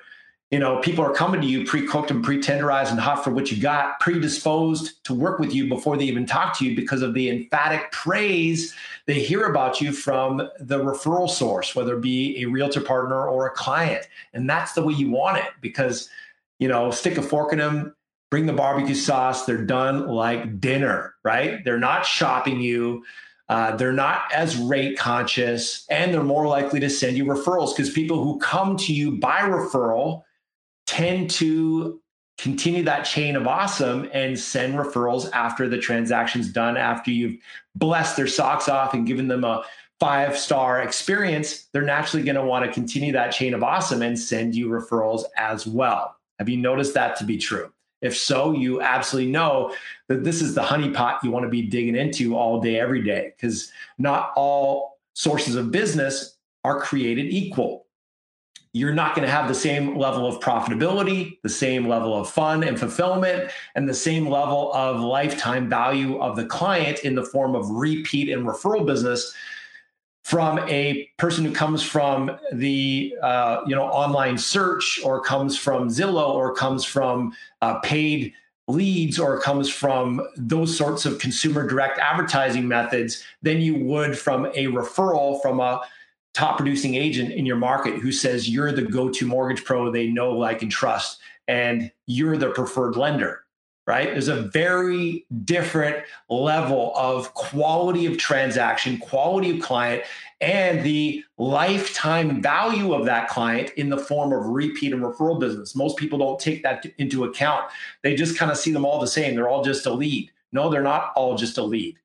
you 0.51 0.59
know, 0.59 0.79
people 0.79 1.03
are 1.03 1.13
coming 1.13 1.41
to 1.41 1.47
you 1.47 1.65
pre-cooked 1.65 2.09
and 2.09 2.23
pre-tenderized 2.23 2.89
and 2.89 2.99
hot 2.99 3.21
for 3.21 3.31
what 3.31 3.51
you 3.51 3.61
got, 3.61 3.99
predisposed 3.99 5.03
to 5.03 5.13
work 5.13 5.39
with 5.39 5.53
you 5.53 5.67
before 5.67 5.97
they 5.97 6.05
even 6.05 6.25
talk 6.25 6.57
to 6.57 6.65
you 6.65 6.73
because 6.73 7.01
of 7.01 7.13
the 7.13 7.29
emphatic 7.29 7.91
praise 7.91 8.73
they 9.07 9.21
hear 9.21 9.45
about 9.45 9.81
you 9.81 9.91
from 9.91 10.38
the 10.59 10.79
referral 10.79 11.29
source, 11.29 11.75
whether 11.75 11.97
it 11.97 12.01
be 12.01 12.41
a 12.41 12.45
realtor 12.45 12.81
partner 12.81 13.27
or 13.27 13.47
a 13.47 13.51
client. 13.51 14.07
And 14.33 14.49
that's 14.49 14.73
the 14.73 14.83
way 14.83 14.94
you 14.94 15.09
want 15.09 15.38
it 15.38 15.51
because, 15.59 16.09
you 16.59 16.67
know, 16.67 16.91
stick 16.91 17.17
a 17.17 17.21
fork 17.21 17.51
in 17.51 17.59
them, 17.59 17.95
bring 18.29 18.45
the 18.45 18.53
barbecue 18.53 18.95
sauce, 18.95 19.45
they're 19.45 19.65
done 19.65 20.07
like 20.07 20.61
dinner, 20.61 21.15
right? 21.23 21.63
They're 21.63 21.79
not 21.79 22.05
shopping 22.05 22.61
you. 22.61 23.03
Uh, 23.49 23.77
they're 23.77 23.94
not 23.94 24.23
as 24.33 24.57
rate 24.57 24.97
conscious 24.97 25.85
and 25.89 26.13
they're 26.13 26.21
more 26.21 26.47
likely 26.47 26.81
to 26.81 26.89
send 26.89 27.15
you 27.15 27.23
referrals 27.23 27.73
because 27.73 27.89
people 27.89 28.21
who 28.21 28.38
come 28.39 28.75
to 28.75 28.94
you 28.94 29.17
by 29.19 29.39
referral 29.39 30.23
tend 30.97 31.29
to 31.29 32.01
continue 32.39 32.83
that 32.83 33.03
chain 33.03 33.35
of 33.35 33.45
awesome 33.45 34.09
and 34.13 34.38
send 34.38 34.73
referrals 34.73 35.29
after 35.31 35.69
the 35.69 35.77
transaction's 35.77 36.51
done, 36.51 36.75
after 36.75 37.11
you've 37.11 37.38
blessed 37.75 38.17
their 38.17 38.25
socks 38.25 38.67
off 38.67 38.95
and 38.95 39.05
given 39.05 39.27
them 39.27 39.44
a 39.44 39.63
five 39.99 40.35
star 40.35 40.81
experience, 40.81 41.67
they're 41.71 41.83
naturally 41.83 42.23
going 42.23 42.35
to 42.35 42.44
want 42.44 42.65
to 42.65 42.71
continue 42.71 43.11
that 43.11 43.31
chain 43.31 43.53
of 43.53 43.61
awesome 43.61 44.01
and 44.01 44.17
send 44.17 44.55
you 44.55 44.69
referrals 44.69 45.23
as 45.38 45.67
well. 45.67 46.16
Have 46.39 46.49
you 46.49 46.57
noticed 46.57 46.95
that 46.95 47.16
to 47.18 47.23
be 47.23 47.37
true? 47.37 47.71
If 48.01 48.18
so, 48.18 48.51
you 48.51 48.81
absolutely 48.81 49.31
know 49.31 49.75
that 50.07 50.23
this 50.23 50.42
is 50.42 50.56
the 50.56 50.63
honeypot 50.63 51.21
you 51.21 51.30
want 51.30 51.44
to 51.44 51.49
be 51.49 51.61
digging 51.61 51.95
into 51.95 52.35
all 52.35 52.59
day, 52.59 52.80
every 52.80 53.04
day, 53.04 53.33
because 53.37 53.71
not 53.99 54.33
all 54.35 54.97
sources 55.13 55.56
of 55.56 55.69
business 55.69 56.37
are 56.63 56.80
created 56.80 57.27
equal 57.27 57.86
you're 58.77 58.93
not 58.93 59.15
going 59.15 59.25
to 59.25 59.31
have 59.31 59.47
the 59.47 59.55
same 59.55 59.97
level 59.97 60.27
of 60.27 60.39
profitability, 60.39 61.39
the 61.41 61.49
same 61.49 61.87
level 61.87 62.15
of 62.15 62.29
fun 62.29 62.63
and 62.63 62.79
fulfillment, 62.79 63.51
and 63.73 63.89
the 63.89 63.93
same 63.93 64.27
level 64.27 64.71
of 64.73 64.99
lifetime 65.01 65.67
value 65.67 66.19
of 66.19 66.35
the 66.35 66.45
client 66.45 66.99
in 66.99 67.15
the 67.15 67.23
form 67.23 67.55
of 67.55 67.67
repeat 67.71 68.29
and 68.29 68.45
referral 68.45 68.85
business 68.85 69.33
from 70.23 70.59
a 70.67 71.09
person 71.17 71.43
who 71.43 71.51
comes 71.51 71.81
from 71.81 72.37
the 72.51 73.15
uh, 73.23 73.61
you 73.65 73.75
know 73.75 73.85
online 73.85 74.37
search 74.37 74.99
or 75.03 75.21
comes 75.21 75.57
from 75.57 75.87
Zillow 75.87 76.35
or 76.35 76.53
comes 76.53 76.83
from 76.85 77.33
uh, 77.61 77.79
paid 77.79 78.33
leads 78.67 79.17
or 79.17 79.39
comes 79.39 79.69
from 79.69 80.21
those 80.35 80.77
sorts 80.77 81.05
of 81.05 81.17
consumer 81.17 81.65
direct 81.65 81.97
advertising 81.99 82.67
methods 82.67 83.23
than 83.41 83.61
you 83.61 83.75
would 83.75 84.17
from 84.17 84.45
a 84.47 84.67
referral 84.67 85.41
from 85.41 85.61
a 85.61 85.81
top 86.37 86.57
producing 86.57 86.94
agent 86.94 87.31
in 87.31 87.47
your 87.47 87.56
market 87.56 87.95
who 87.95 88.11
says 88.11 88.47
you're 88.47 88.71
the 88.71 88.83
go-to 88.83 89.25
mortgage 89.25 89.65
pro 89.65 89.91
they 89.91 90.07
know 90.07 90.31
like 90.31 90.61
and 90.61 90.71
trust 90.71 91.19
and 91.47 91.91
you're 92.06 92.37
the 92.37 92.51
preferred 92.51 92.95
lender 92.95 93.41
right? 93.87 94.11
There's 94.11 94.27
a 94.27 94.41
very 94.41 95.25
different 95.45 96.03
level 96.29 96.91
of 96.97 97.33
quality 97.33 98.06
of 98.06 98.17
transaction 98.17 98.99
quality 98.99 99.57
of 99.57 99.63
client 99.63 100.03
and 100.41 100.83
the 100.85 101.23
lifetime 101.37 102.41
value 102.41 102.94
of 102.94 103.06
that 103.06 103.29
client 103.29 103.71
in 103.77 103.89
the 103.89 103.97
form 103.97 104.33
of 104.33 104.45
repeat 104.45 104.94
and 104.94 105.01
referral 105.01 105.39
business. 105.39 105.73
Most 105.73 105.97
people 105.97 106.19
don't 106.19 106.39
take 106.39 106.61
that 106.63 106.85
into 106.97 107.23
account. 107.23 107.63
They 108.03 108.13
just 108.13 108.37
kind 108.37 108.51
of 108.51 108.57
see 108.57 108.73
them 108.73 108.85
all 108.85 108.99
the 108.99 109.07
same. 109.07 109.33
They're 109.33 109.49
all 109.49 109.63
just 109.63 109.85
a 109.85 109.94
lead. 109.94 110.29
No 110.51 110.69
they're 110.69 110.83
not 110.83 111.13
all 111.15 111.35
just 111.35 111.57
a 111.57 111.63
lead 111.63 111.97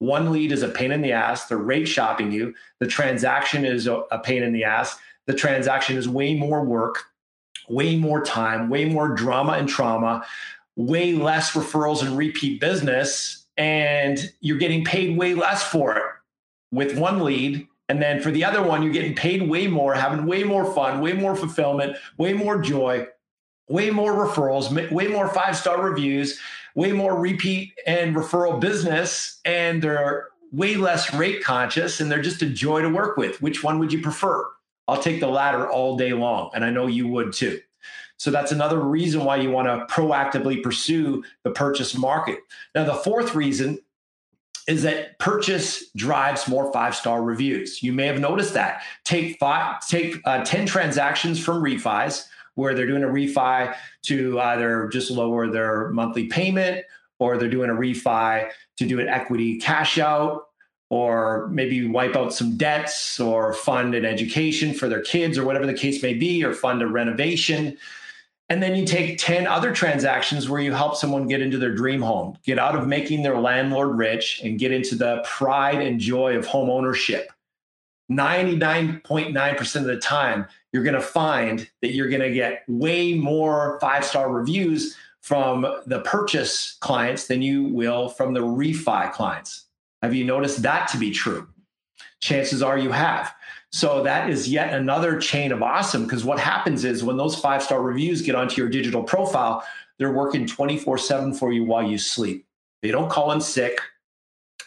one 0.00 0.32
lead 0.32 0.50
is 0.50 0.62
a 0.62 0.68
pain 0.68 0.92
in 0.92 1.02
the 1.02 1.12
ass. 1.12 1.46
They're 1.46 1.58
rate 1.58 1.86
shopping 1.86 2.32
you. 2.32 2.54
The 2.80 2.86
transaction 2.86 3.64
is 3.64 3.86
a, 3.86 4.02
pain 4.24 4.42
in 4.42 4.52
the 4.52 4.64
ass. 4.64 4.98
The 5.26 5.34
transaction 5.34 5.96
is 5.96 6.08
way 6.08 6.34
more 6.34 6.64
work, 6.64 7.04
way 7.68 7.96
more 7.96 8.24
time, 8.24 8.70
way 8.70 8.86
more 8.86 9.14
drama 9.14 9.52
and 9.52 9.68
trauma, 9.68 10.24
way 10.74 11.12
less 11.12 11.52
referrals 11.52 12.02
and 12.02 12.16
repeat 12.16 12.60
business. 12.60 13.46
and 13.56 14.32
you're 14.40 14.58
getting 14.58 14.84
paid 14.84 15.18
way 15.18 15.34
less 15.34 15.62
for 15.62 15.94
it 15.96 16.02
with 16.72 16.98
one 16.98 17.22
lead. 17.22 17.66
And 17.90 18.00
then 18.00 18.22
for 18.22 18.30
the 18.30 18.44
other 18.44 18.62
one, 18.62 18.82
you're 18.82 18.92
getting 18.92 19.14
paid 19.14 19.50
way 19.50 19.66
more, 19.66 19.94
having 19.94 20.24
way 20.24 20.44
more 20.44 20.72
fun, 20.72 21.00
way 21.00 21.12
more 21.12 21.36
fulfillment, 21.36 21.96
way 22.16 22.32
more 22.32 22.62
joy, 22.62 23.06
way 23.70 23.88
more 23.88 24.12
referrals, 24.12 24.90
way 24.90 25.06
more 25.06 25.28
five 25.28 25.56
star 25.56 25.80
reviews, 25.80 26.38
way 26.74 26.92
more 26.92 27.18
repeat 27.18 27.72
and 27.86 28.14
referral 28.14 28.60
business. 28.60 29.40
And 29.44 29.80
they're 29.80 30.26
way 30.52 30.74
less 30.74 31.14
rate 31.14 31.42
conscious 31.42 32.00
and 32.00 32.10
they're 32.10 32.20
just 32.20 32.42
a 32.42 32.50
joy 32.50 32.82
to 32.82 32.88
work 32.88 33.16
with. 33.16 33.40
Which 33.40 33.62
one 33.62 33.78
would 33.78 33.92
you 33.92 34.02
prefer? 34.02 34.44
I'll 34.88 35.00
take 35.00 35.20
the 35.20 35.28
latter 35.28 35.70
all 35.70 35.96
day 35.96 36.12
long. 36.12 36.50
And 36.52 36.64
I 36.64 36.70
know 36.70 36.88
you 36.88 37.06
would 37.06 37.32
too. 37.32 37.60
So 38.16 38.30
that's 38.30 38.52
another 38.52 38.80
reason 38.80 39.24
why 39.24 39.36
you 39.36 39.50
want 39.50 39.68
to 39.68 39.94
proactively 39.94 40.62
pursue 40.62 41.24
the 41.44 41.52
purchase 41.52 41.96
market. 41.96 42.40
Now, 42.74 42.84
the 42.84 42.94
fourth 42.94 43.34
reason 43.34 43.78
is 44.66 44.82
that 44.82 45.18
purchase 45.18 45.90
drives 45.96 46.46
more 46.46 46.70
five 46.72 46.94
star 46.94 47.22
reviews. 47.22 47.82
You 47.82 47.92
may 47.92 48.06
have 48.06 48.20
noticed 48.20 48.52
that. 48.54 48.82
Take 49.04 49.38
five, 49.38 49.86
take 49.86 50.16
uh, 50.26 50.44
10 50.44 50.66
transactions 50.66 51.42
from 51.42 51.62
refis 51.62 52.26
where 52.54 52.74
they're 52.74 52.86
doing 52.86 53.04
a 53.04 53.08
refi 53.08 53.74
to 54.02 54.40
either 54.40 54.88
just 54.88 55.10
lower 55.10 55.48
their 55.48 55.90
monthly 55.90 56.26
payment 56.26 56.84
or 57.18 57.36
they're 57.36 57.48
doing 57.48 57.70
a 57.70 57.74
refi 57.74 58.50
to 58.76 58.86
do 58.86 59.00
an 59.00 59.08
equity 59.08 59.58
cash 59.58 59.98
out 59.98 60.48
or 60.88 61.48
maybe 61.48 61.86
wipe 61.86 62.16
out 62.16 62.32
some 62.32 62.56
debts 62.56 63.20
or 63.20 63.52
fund 63.52 63.94
an 63.94 64.04
education 64.04 64.74
for 64.74 64.88
their 64.88 65.02
kids 65.02 65.38
or 65.38 65.44
whatever 65.44 65.66
the 65.66 65.74
case 65.74 66.02
may 66.02 66.14
be 66.14 66.44
or 66.44 66.52
fund 66.52 66.82
a 66.82 66.86
renovation 66.86 67.76
and 68.50 68.60
then 68.60 68.74
you 68.74 68.84
take 68.84 69.16
10 69.18 69.46
other 69.46 69.72
transactions 69.72 70.48
where 70.48 70.60
you 70.60 70.72
help 70.72 70.96
someone 70.96 71.28
get 71.28 71.40
into 71.40 71.56
their 71.56 71.72
dream 71.72 72.02
home, 72.02 72.36
get 72.44 72.58
out 72.58 72.74
of 72.74 72.88
making 72.88 73.22
their 73.22 73.38
landlord 73.38 73.96
rich 73.96 74.40
and 74.42 74.58
get 74.58 74.72
into 74.72 74.96
the 74.96 75.24
pride 75.24 75.80
and 75.80 76.00
joy 76.00 76.36
of 76.36 76.46
home 76.46 76.68
ownership. 76.68 77.30
99.9% 78.10 79.76
of 79.76 79.84
the 79.84 79.98
time, 79.98 80.46
you're 80.72 80.82
going 80.82 80.94
to 80.94 81.00
find 81.00 81.68
that 81.80 81.92
you're 81.92 82.08
going 82.08 82.22
to 82.22 82.32
get 82.32 82.64
way 82.68 83.14
more 83.14 83.78
five 83.80 84.04
star 84.04 84.30
reviews 84.30 84.96
from 85.20 85.66
the 85.86 86.00
purchase 86.00 86.76
clients 86.80 87.26
than 87.26 87.42
you 87.42 87.64
will 87.64 88.08
from 88.08 88.34
the 88.34 88.40
refi 88.40 89.12
clients. 89.12 89.66
Have 90.02 90.14
you 90.14 90.24
noticed 90.24 90.62
that 90.62 90.88
to 90.88 90.98
be 90.98 91.10
true? 91.10 91.46
Chances 92.20 92.62
are 92.62 92.78
you 92.78 92.90
have. 92.90 93.32
So 93.72 94.02
that 94.02 94.28
is 94.28 94.48
yet 94.48 94.74
another 94.74 95.18
chain 95.18 95.52
of 95.52 95.62
awesome 95.62 96.04
because 96.04 96.24
what 96.24 96.40
happens 96.40 96.84
is 96.84 97.04
when 97.04 97.16
those 97.16 97.38
five 97.38 97.62
star 97.62 97.82
reviews 97.82 98.22
get 98.22 98.34
onto 98.34 98.60
your 98.60 98.70
digital 98.70 99.02
profile, 99.02 99.64
they're 99.98 100.12
working 100.12 100.46
24 100.46 100.98
7 100.98 101.34
for 101.34 101.52
you 101.52 101.64
while 101.64 101.82
you 101.82 101.98
sleep. 101.98 102.46
They 102.82 102.90
don't 102.90 103.10
call 103.10 103.32
in 103.32 103.40
sick. 103.40 103.78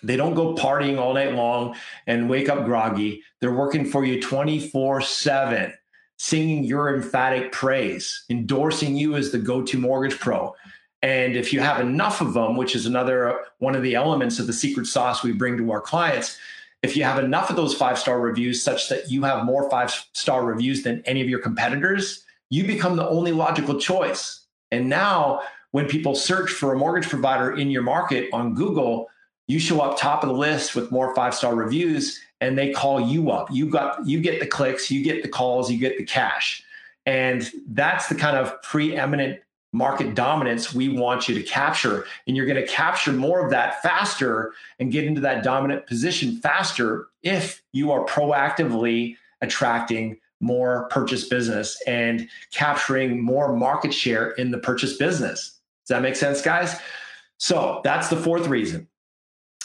They 0.02 0.16
don't 0.16 0.34
go 0.34 0.56
partying 0.56 1.00
all 1.00 1.14
night 1.14 1.34
long 1.34 1.76
and 2.08 2.30
wake 2.30 2.50
up 2.50 2.66
groggy. 2.66 3.24
They're 3.40 3.54
working 3.54 3.86
for 3.86 4.06
you 4.06 4.22
24 4.22 5.02
7, 5.02 5.74
singing 6.18 6.64
your 6.64 6.96
emphatic 6.96 7.52
praise, 7.52 8.26
endorsing 8.30 8.96
you 8.96 9.16
as 9.16 9.32
the 9.32 9.40
go 9.40 9.62
to 9.62 9.78
mortgage 9.78 10.20
pro. 10.20 10.56
And 11.04 11.36
if 11.36 11.52
you 11.52 11.60
have 11.60 11.82
enough 11.82 12.22
of 12.22 12.34
them, 12.34 12.56
which 12.56 12.76
is 12.76 12.86
another 12.86 13.30
uh, 13.30 13.44
one 13.60 13.76
of 13.76 13.84
the 13.84 13.94
elements 13.94 14.40
of 14.40 14.48
the 14.48 14.54
secret 14.54 14.88
sauce 14.88 15.22
we 15.22 15.34
bring 15.34 15.58
to 15.58 15.72
our 15.72 15.82
clients, 15.82 16.38
if 16.82 16.96
you 16.98 17.04
have 17.04 17.22
enough 17.22 17.50
of 17.50 17.56
those 17.56 17.74
five 17.74 18.00
star 18.00 18.20
reviews 18.20 18.64
such 18.64 18.90
that 18.90 19.12
you 19.12 19.24
have 19.24 19.46
more 19.46 19.70
five 19.70 19.92
star 20.14 20.46
reviews 20.46 20.84
than 20.84 21.02
any 21.06 21.22
of 21.22 21.30
your 21.30 21.40
competitors, 21.40 22.24
you 22.50 22.66
become 22.66 22.96
the 22.96 23.08
only 23.08 23.34
logical 23.34 23.80
choice. 23.80 24.46
And 24.72 24.88
now, 24.90 25.42
when 25.72 25.88
people 25.88 26.16
search 26.16 26.52
for 26.52 26.74
a 26.74 26.78
mortgage 26.78 27.10
provider 27.10 27.52
in 27.52 27.70
your 27.70 27.82
market 27.82 28.30
on 28.32 28.54
Google, 28.54 29.10
you 29.48 29.60
show 29.60 29.82
up 29.82 29.98
top 29.98 30.24
of 30.24 30.30
the 30.30 30.36
list 30.36 30.76
with 30.76 30.92
more 30.92 31.14
five 31.16 31.36
star 31.36 31.56
reviews 31.56 32.20
and 32.42 32.58
they 32.58 32.72
call 32.72 33.00
you 33.00 33.32
up. 33.32 33.50
You 33.52 33.70
got 33.70 34.06
you 34.06 34.20
get 34.20 34.40
the 34.40 34.48
clicks, 34.48 34.90
you 34.92 35.04
get 35.04 35.24
the 35.24 35.30
calls, 35.30 35.72
you 35.72 35.78
get 35.78 35.98
the 35.98 36.04
cash. 36.04 36.64
And 37.06 37.50
that's 37.68 38.08
the 38.08 38.16
kind 38.16 38.38
of 38.38 38.62
preeminent 38.62 39.40
market 39.74 40.14
dominance 40.14 40.74
we 40.74 40.88
want 40.88 41.28
you 41.28 41.36
to 41.36 41.44
capture. 41.44 42.06
And 42.28 42.38
you're 42.38 42.46
going 42.46 42.62
to 42.62 42.68
capture 42.68 43.12
more 43.12 43.44
of 43.44 43.50
that 43.52 43.82
faster 43.82 44.54
and 44.80 44.92
get 44.92 45.04
into 45.04 45.20
that 45.22 45.44
dominant 45.44 45.88
position 45.88 46.38
faster 46.38 47.08
if 47.24 47.62
you 47.74 47.92
are 47.92 48.06
proactively 48.06 49.18
attracting 49.42 50.18
more 50.40 50.88
purchase 50.90 51.28
business 51.28 51.82
and 51.88 52.30
capturing 52.52 53.22
more 53.22 53.56
market 53.56 53.94
share 53.94 54.32
in 54.32 54.52
the 54.52 54.58
purchase 54.58 54.98
business. 54.98 55.60
Does 55.84 55.96
that 55.96 56.02
make 56.02 56.16
sense, 56.16 56.42
guys? 56.42 56.80
So 57.38 57.82
that's 57.84 58.10
the 58.10 58.16
fourth 58.16 58.48
reason. 58.48 58.88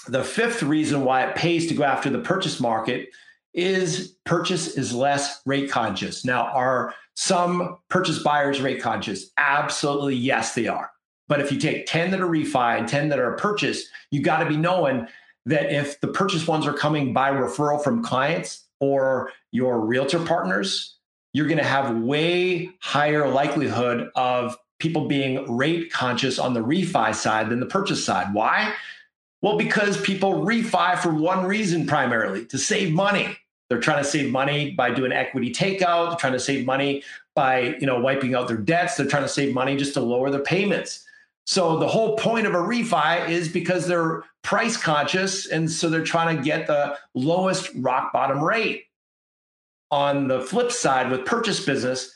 The 0.09 0.25
fifth 0.25 0.63
reason 0.63 1.05
why 1.05 1.25
it 1.25 1.37
pays 1.37 1.67
to 1.67 1.75
go 1.75 1.85
after 1.85 2.09
the 2.09 2.19
purchase 2.19 2.61
market 2.61 3.11
is 3.53 4.17
purchase 4.25 4.69
is 4.77 4.95
less 4.95 5.41
rate 5.45 5.71
conscious. 5.71 6.25
Now, 6.25 6.45
are 6.47 6.95
some 7.15 7.79
purchase 7.89 8.21
buyers 8.21 8.61
rate 8.61 8.81
conscious? 8.81 9.31
Absolutely, 9.37 10.17
yes, 10.17 10.55
they 10.55 10.67
are. 10.67 10.91
But 11.29 11.41
if 11.41 11.53
you 11.53 11.59
take 11.59 11.87
10 11.87 12.11
that 12.13 12.21
are 12.21 12.27
refi 12.27 12.79
and 12.79 12.89
10 12.89 13.11
that 13.11 13.19
are 13.19 13.33
purchase, 13.33 13.85
you 14.11 14.23
got 14.23 14.39
to 14.39 14.49
be 14.49 14.57
knowing 14.57 15.07
that 15.45 15.73
if 15.73 16.01
the 16.01 16.09
purchase 16.09 16.47
ones 16.47 16.67
are 16.67 16.73
coming 16.73 17.13
by 17.13 17.31
referral 17.31 17.83
from 17.83 18.03
clients 18.03 18.67
or 18.81 19.31
your 19.51 19.81
realtor 19.81 20.25
partners, 20.25 20.97
you're 21.33 21.47
going 21.47 21.59
to 21.59 21.65
have 21.65 21.99
way 21.99 22.71
higher 22.81 23.29
likelihood 23.29 24.09
of 24.15 24.57
people 24.79 25.09
being 25.09 25.57
rate 25.57 25.93
conscious 25.93 26.39
on 26.39 26.55
the 26.55 26.61
refi 26.61 27.15
side 27.15 27.51
than 27.51 27.61
the 27.61 27.67
purchase 27.67 28.05
side. 28.05 28.33
Why? 28.33 28.73
Well, 29.41 29.57
because 29.57 30.01
people 30.01 30.45
refi 30.45 30.99
for 30.99 31.13
one 31.13 31.45
reason 31.45 31.87
primarily 31.87 32.45
to 32.47 32.59
save 32.59 32.93
money. 32.93 33.37
They're 33.69 33.81
trying 33.81 34.03
to 34.03 34.09
save 34.09 34.31
money 34.31 34.71
by 34.71 34.91
doing 34.91 35.13
equity 35.13 35.53
takeout. 35.53 36.09
They're 36.09 36.19
trying 36.19 36.33
to 36.33 36.41
save 36.41 36.65
money 36.67 37.03
by 37.37 37.77
you 37.81 37.87
know 37.87 38.01
wiping 38.01 38.35
out 38.35 38.49
their 38.49 38.57
debts. 38.57 38.97
They're 38.97 39.07
trying 39.07 39.23
to 39.23 39.29
save 39.29 39.55
money 39.55 39.77
just 39.77 39.95
to 39.95 40.01
lower 40.01 40.31
their 40.31 40.43
payments. 40.43 41.05
So 41.45 41.79
the 41.79 41.89
whole 41.89 42.17
point 42.17 42.47
of 42.47 42.55
a 42.55 42.59
refi 42.59 43.29
is 43.29 43.49
because 43.49 43.87
they're 43.87 44.25
price 44.43 44.77
conscious, 44.77 45.47
and 45.47 45.71
so 45.71 45.89
they're 45.89 46.05
trying 46.05 46.37
to 46.37 46.43
get 46.43 46.67
the 46.67 46.97
lowest 47.15 47.71
rock 47.77 48.13
bottom 48.13 48.43
rate. 48.43 48.85
On 49.91 50.29
the 50.29 50.41
flip 50.41 50.71
side, 50.71 51.11
with 51.11 51.25
purchase 51.25 51.65
business, 51.65 52.15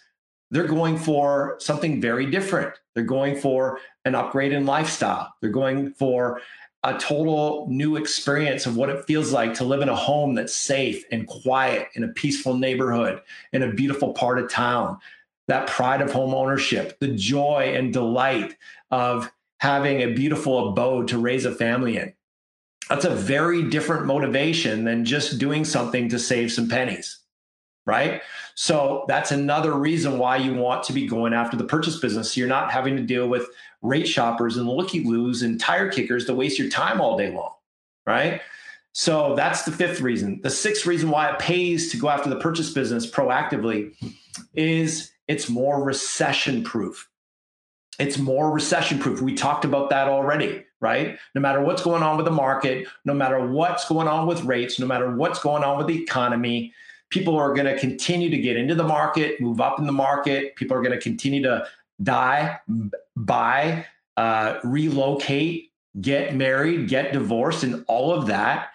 they're 0.50 0.66
going 0.66 0.98
for 0.98 1.56
something 1.60 1.98
very 1.98 2.30
different. 2.30 2.74
They're 2.94 3.04
going 3.04 3.36
for 3.40 3.78
an 4.04 4.14
upgrade 4.14 4.52
in 4.52 4.66
lifestyle. 4.66 5.32
They're 5.40 5.50
going 5.50 5.92
for 5.92 6.42
a 6.84 6.98
total 6.98 7.66
new 7.70 7.96
experience 7.96 8.66
of 8.66 8.76
what 8.76 8.88
it 8.88 9.04
feels 9.04 9.32
like 9.32 9.54
to 9.54 9.64
live 9.64 9.82
in 9.82 9.88
a 9.88 9.96
home 9.96 10.34
that's 10.34 10.54
safe 10.54 11.04
and 11.12 11.28
quiet 11.28 11.88
in 11.94 12.02
a 12.02 12.08
peaceful 12.08 12.54
neighborhood 12.54 13.22
in 13.52 13.62
a 13.62 13.72
beautiful 13.72 14.12
part 14.12 14.38
of 14.38 14.50
town. 14.50 14.98
That 15.48 15.68
pride 15.68 16.00
of 16.00 16.12
home 16.12 16.34
ownership, 16.34 16.98
the 16.98 17.08
joy 17.08 17.74
and 17.76 17.92
delight 17.92 18.56
of 18.90 19.30
having 19.58 20.00
a 20.02 20.12
beautiful 20.12 20.70
abode 20.70 21.08
to 21.08 21.18
raise 21.18 21.44
a 21.44 21.54
family 21.54 21.96
in. 21.96 22.12
That's 22.88 23.04
a 23.04 23.14
very 23.14 23.70
different 23.70 24.06
motivation 24.06 24.84
than 24.84 25.04
just 25.04 25.38
doing 25.38 25.64
something 25.64 26.08
to 26.08 26.18
save 26.18 26.52
some 26.52 26.68
pennies, 26.68 27.20
right? 27.86 28.22
So 28.54 29.04
that's 29.08 29.32
another 29.32 29.72
reason 29.74 30.18
why 30.18 30.36
you 30.36 30.54
want 30.54 30.84
to 30.84 30.92
be 30.92 31.06
going 31.06 31.34
after 31.34 31.56
the 31.56 31.64
purchase 31.64 31.98
business. 31.98 32.32
So 32.32 32.38
you're 32.38 32.48
not 32.48 32.70
having 32.70 32.96
to 32.96 33.02
deal 33.02 33.28
with 33.28 33.46
rate 33.80 34.06
shoppers 34.06 34.56
and 34.56 34.68
looky 34.68 35.02
loos 35.02 35.42
and 35.42 35.58
tire 35.58 35.90
kickers 35.90 36.26
to 36.26 36.34
waste 36.34 36.58
your 36.58 36.68
time 36.68 37.00
all 37.00 37.16
day 37.16 37.32
long, 37.32 37.52
right? 38.06 38.40
So 38.92 39.34
that's 39.34 39.62
the 39.62 39.72
fifth 39.72 40.00
reason. 40.00 40.40
The 40.42 40.50
sixth 40.50 40.86
reason 40.86 41.10
why 41.10 41.30
it 41.30 41.38
pays 41.38 41.90
to 41.90 41.96
go 41.96 42.08
after 42.08 42.28
the 42.28 42.36
purchase 42.36 42.70
business 42.70 43.10
proactively 43.10 43.94
is 44.54 45.12
it's 45.28 45.48
more 45.48 45.82
recession 45.82 46.62
proof. 46.62 47.08
It's 47.98 48.18
more 48.18 48.50
recession 48.50 48.98
proof. 48.98 49.20
We 49.20 49.34
talked 49.34 49.64
about 49.64 49.90
that 49.90 50.08
already, 50.08 50.64
right? 50.80 51.18
No 51.34 51.40
matter 51.40 51.60
what's 51.62 51.82
going 51.82 52.02
on 52.02 52.16
with 52.16 52.26
the 52.26 52.32
market, 52.32 52.86
no 53.04 53.14
matter 53.14 53.46
what's 53.46 53.88
going 53.88 54.08
on 54.08 54.26
with 54.26 54.44
rates, 54.44 54.78
no 54.78 54.86
matter 54.86 55.14
what's 55.14 55.38
going 55.38 55.64
on 55.64 55.78
with 55.78 55.86
the 55.86 56.02
economy, 56.02 56.74
people 57.12 57.36
are 57.36 57.52
going 57.52 57.66
to 57.66 57.78
continue 57.78 58.30
to 58.30 58.38
get 58.38 58.56
into 58.56 58.74
the 58.74 58.82
market, 58.82 59.40
move 59.40 59.60
up 59.60 59.78
in 59.78 59.86
the 59.86 59.92
market. 59.92 60.56
People 60.56 60.76
are 60.76 60.82
going 60.82 60.98
to 60.98 61.00
continue 61.00 61.42
to 61.42 61.66
die, 62.02 62.58
buy, 63.14 63.86
uh, 64.16 64.58
relocate, 64.64 65.70
get 66.00 66.34
married, 66.34 66.88
get 66.88 67.12
divorced, 67.12 67.62
and 67.62 67.84
all 67.86 68.12
of 68.12 68.26
that 68.26 68.70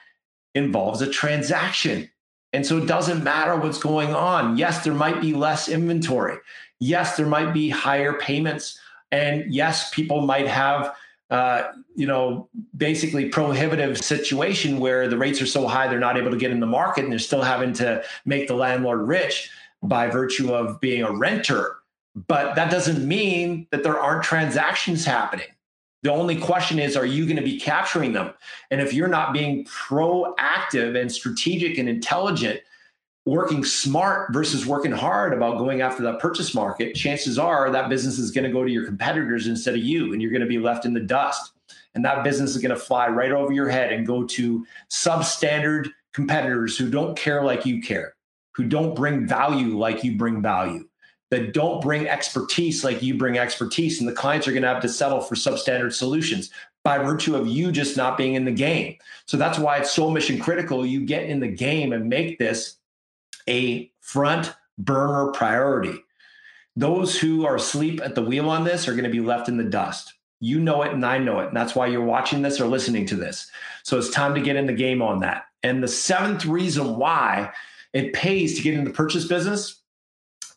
involves 0.53 1.01
a 1.01 1.09
transaction. 1.09 2.09
And 2.53 2.65
so 2.65 2.77
it 2.77 2.85
doesn't 2.85 3.23
matter 3.23 3.55
what's 3.57 3.79
going 3.79 4.13
on. 4.13 4.55
Yes, 4.55 4.83
there 4.83 4.93
might 4.93 5.19
be 5.19 5.33
less 5.33 5.67
inventory. 5.67 6.37
Yes, 6.79 7.17
there 7.17 7.25
might 7.25 7.53
be 7.53 7.69
higher 7.69 8.13
payments. 8.13 8.79
And 9.11 9.51
yes, 9.51 9.89
people 9.93 10.21
might 10.21 10.47
have, 10.47 10.95
uh, 11.29 11.63
you 11.97 12.05
know, 12.05 12.47
basically 12.77 13.27
prohibitive 13.27 13.97
situation 13.97 14.79
where 14.79 15.07
the 15.07 15.17
rates 15.17 15.41
are 15.41 15.47
so 15.47 15.67
high 15.67 15.87
they're 15.87 15.99
not 15.99 16.15
able 16.15 16.29
to 16.29 16.37
get 16.37 16.51
in 16.51 16.59
the 16.59 16.67
market 16.67 17.03
and 17.03 17.11
they're 17.11 17.17
still 17.17 17.41
having 17.41 17.73
to 17.73 18.03
make 18.23 18.47
the 18.47 18.53
landlord 18.53 19.07
rich 19.07 19.49
by 19.81 20.07
virtue 20.07 20.53
of 20.53 20.79
being 20.79 21.01
a 21.01 21.11
renter. 21.11 21.77
But 22.27 22.55
that 22.55 22.69
doesn't 22.69 23.05
mean 23.05 23.65
that 23.71 23.81
there 23.81 23.99
aren't 23.99 24.23
transactions 24.23 25.05
happening. 25.05 25.47
The 26.03 26.11
only 26.11 26.39
question 26.39 26.77
is, 26.77 26.95
are 26.95 27.05
you 27.05 27.25
going 27.25 27.37
to 27.37 27.41
be 27.41 27.59
capturing 27.59 28.13
them? 28.13 28.31
And 28.69 28.79
if 28.79 28.93
you're 28.93 29.07
not 29.07 29.33
being 29.33 29.65
proactive 29.65 30.99
and 30.99 31.11
strategic 31.11 31.79
and 31.79 31.89
intelligent, 31.89 32.59
working 33.25 33.65
smart 33.65 34.31
versus 34.31 34.67
working 34.67 34.91
hard 34.91 35.33
about 35.33 35.57
going 35.57 35.81
after 35.81 36.03
that 36.03 36.19
purchase 36.19 36.53
market, 36.53 36.93
chances 36.93 37.39
are 37.39 37.71
that 37.71 37.89
business 37.89 38.19
is 38.19 38.29
going 38.29 38.45
to 38.45 38.51
go 38.51 38.63
to 38.63 38.71
your 38.71 38.85
competitors 38.85 39.47
instead 39.47 39.73
of 39.73 39.81
you, 39.81 40.13
and 40.13 40.21
you're 40.21 40.31
going 40.31 40.41
to 40.41 40.47
be 40.47 40.59
left 40.59 40.85
in 40.85 40.93
the 40.93 40.99
dust. 40.99 41.53
And 41.97 42.05
that 42.05 42.23
business 42.23 42.55
is 42.55 42.61
going 42.61 42.75
to 42.75 42.79
fly 42.79 43.07
right 43.07 43.31
over 43.31 43.51
your 43.51 43.69
head 43.69 43.91
and 43.91 44.05
go 44.05 44.23
to 44.23 44.63
substandard 44.91 45.89
competitors 46.13 46.77
who 46.77 46.91
don't 46.91 47.17
care 47.17 47.43
like 47.43 47.65
you 47.65 47.81
care, 47.81 48.13
who 48.51 48.65
don't 48.65 48.95
bring 48.95 49.25
value 49.25 49.75
like 49.75 50.03
you 50.03 50.15
bring 50.15 50.39
value, 50.39 50.87
that 51.31 51.55
don't 51.55 51.81
bring 51.81 52.07
expertise 52.07 52.83
like 52.83 53.01
you 53.01 53.17
bring 53.17 53.39
expertise. 53.39 53.99
And 53.99 54.07
the 54.07 54.13
clients 54.13 54.47
are 54.47 54.51
going 54.51 54.61
to 54.61 54.67
have 54.67 54.83
to 54.83 54.89
settle 54.89 55.21
for 55.21 55.33
substandard 55.33 55.91
solutions 55.91 56.51
by 56.83 56.99
virtue 56.99 57.35
of 57.35 57.47
you 57.47 57.71
just 57.71 57.97
not 57.97 58.15
being 58.15 58.35
in 58.35 58.45
the 58.45 58.51
game. 58.51 58.95
So 59.25 59.35
that's 59.37 59.57
why 59.57 59.77
it's 59.77 59.91
so 59.91 60.11
mission 60.11 60.39
critical 60.39 60.85
you 60.85 61.03
get 61.03 61.23
in 61.23 61.39
the 61.39 61.47
game 61.47 61.93
and 61.93 62.07
make 62.07 62.37
this 62.37 62.77
a 63.49 63.91
front 64.01 64.53
burner 64.77 65.31
priority. 65.31 65.97
Those 66.75 67.19
who 67.19 67.43
are 67.47 67.55
asleep 67.55 68.01
at 68.03 68.13
the 68.13 68.21
wheel 68.21 68.51
on 68.51 68.65
this 68.65 68.87
are 68.87 68.93
going 68.93 69.03
to 69.03 69.09
be 69.09 69.19
left 69.19 69.49
in 69.49 69.57
the 69.57 69.63
dust. 69.63 70.13
You 70.39 70.59
know 70.59 70.83
it 70.83 70.93
and 70.93 71.05
I 71.05 71.17
know 71.17 71.39
it. 71.39 71.47
And 71.47 71.57
that's 71.57 71.75
why 71.75 71.87
you're 71.87 72.03
watching 72.03 72.41
this 72.41 72.59
or 72.59 72.67
listening 72.67 73.05
to 73.07 73.15
this. 73.15 73.49
So 73.83 73.97
it's 73.97 74.09
time 74.09 74.35
to 74.35 74.41
get 74.41 74.55
in 74.55 74.67
the 74.67 74.73
game 74.73 75.01
on 75.01 75.19
that. 75.21 75.45
And 75.63 75.81
the 75.81 75.87
seventh 75.87 76.45
reason 76.45 76.97
why 76.97 77.51
it 77.93 78.13
pays 78.13 78.55
to 78.55 78.61
get 78.61 78.75
in 78.75 78.83
the 78.83 78.91
purchase 78.91 79.25
business 79.25 79.81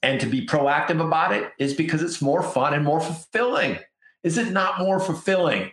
and 0.03 0.21
to 0.21 0.27
be 0.27 0.47
proactive 0.47 1.05
about 1.05 1.33
it 1.33 1.53
is 1.59 1.75
because 1.75 2.03
it's 2.03 2.23
more 2.23 2.43
fun 2.43 2.75
and 2.75 2.85
more 2.85 3.01
fulfilling. 3.01 3.79
Is 4.23 4.39
it 4.39 4.51
not 4.51 4.79
more 4.79 5.01
fulfilling 5.01 5.71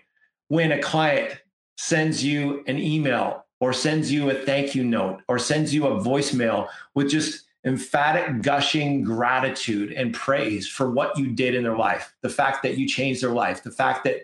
when 0.48 0.72
a 0.72 0.82
client 0.82 1.40
sends 1.78 2.24
you 2.24 2.64
an 2.68 2.80
email 2.80 3.46
or 3.60 3.74
sends 3.74 4.12
you 4.12 4.30
a 4.30 4.34
thank 4.34 4.76
you 4.76 4.84
note 4.84 5.22
or 5.28 5.40
sends 5.40 5.74
you 5.74 5.88
a 5.88 6.02
voicemail 6.04 6.68
with 6.96 7.10
just 7.10 7.47
emphatic 7.68 8.42
gushing 8.42 9.04
gratitude 9.04 9.92
and 9.92 10.14
praise 10.14 10.68
for 10.68 10.90
what 10.90 11.18
you 11.18 11.28
did 11.28 11.54
in 11.54 11.64
their 11.64 11.78
life 11.78 12.16
the 12.22 12.30
fact 12.30 12.64
that 12.64 12.78
you 12.78 12.88
changed 12.88 13.22
their 13.22 13.32
life 13.32 13.62
the 13.64 13.72
fact 13.72 14.04
that 14.06 14.24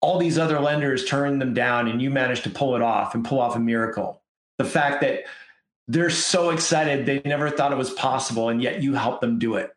all 0.00 0.18
these 0.18 0.38
other 0.38 0.58
lenders 0.58 1.04
turned 1.04 1.40
them 1.40 1.52
down 1.52 1.86
and 1.86 2.00
you 2.00 2.10
managed 2.10 2.42
to 2.42 2.50
pull 2.50 2.74
it 2.74 2.82
off 2.82 3.14
and 3.14 3.24
pull 3.24 3.40
off 3.40 3.56
a 3.56 3.60
miracle 3.60 4.22
the 4.58 4.64
fact 4.64 5.02
that 5.02 5.24
they're 5.86 6.10
so 6.10 6.50
excited 6.50 7.04
they 7.04 7.20
never 7.24 7.50
thought 7.50 7.72
it 7.72 7.78
was 7.78 7.90
possible 7.90 8.48
and 8.48 8.62
yet 8.62 8.82
you 8.82 8.94
helped 8.94 9.20
them 9.20 9.38
do 9.38 9.56
it 9.56 9.76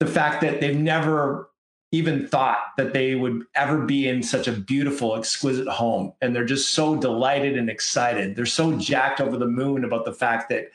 the 0.00 0.06
fact 0.06 0.40
that 0.40 0.60
they've 0.60 0.76
never 0.76 1.50
even 1.92 2.26
thought 2.26 2.58
that 2.76 2.92
they 2.92 3.14
would 3.14 3.44
ever 3.54 3.78
be 3.78 4.08
in 4.08 4.22
such 4.22 4.48
a 4.48 4.52
beautiful, 4.52 5.16
exquisite 5.16 5.68
home. 5.68 6.12
And 6.20 6.34
they're 6.34 6.44
just 6.44 6.74
so 6.74 6.96
delighted 6.96 7.56
and 7.56 7.70
excited. 7.70 8.34
They're 8.34 8.44
so 8.44 8.76
jacked 8.76 9.20
over 9.20 9.36
the 9.38 9.46
moon 9.46 9.84
about 9.84 10.04
the 10.04 10.12
fact 10.12 10.48
that 10.50 10.72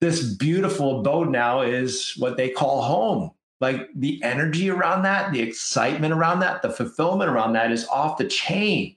this 0.00 0.22
beautiful 0.22 1.00
abode 1.00 1.30
now 1.30 1.60
is 1.60 2.14
what 2.16 2.36
they 2.36 2.48
call 2.48 2.82
home. 2.82 3.30
Like 3.60 3.88
the 3.94 4.22
energy 4.22 4.70
around 4.70 5.02
that, 5.02 5.32
the 5.32 5.42
excitement 5.42 6.14
around 6.14 6.40
that, 6.40 6.62
the 6.62 6.70
fulfillment 6.70 7.30
around 7.30 7.52
that 7.52 7.70
is 7.70 7.86
off 7.88 8.16
the 8.16 8.26
chain, 8.26 8.96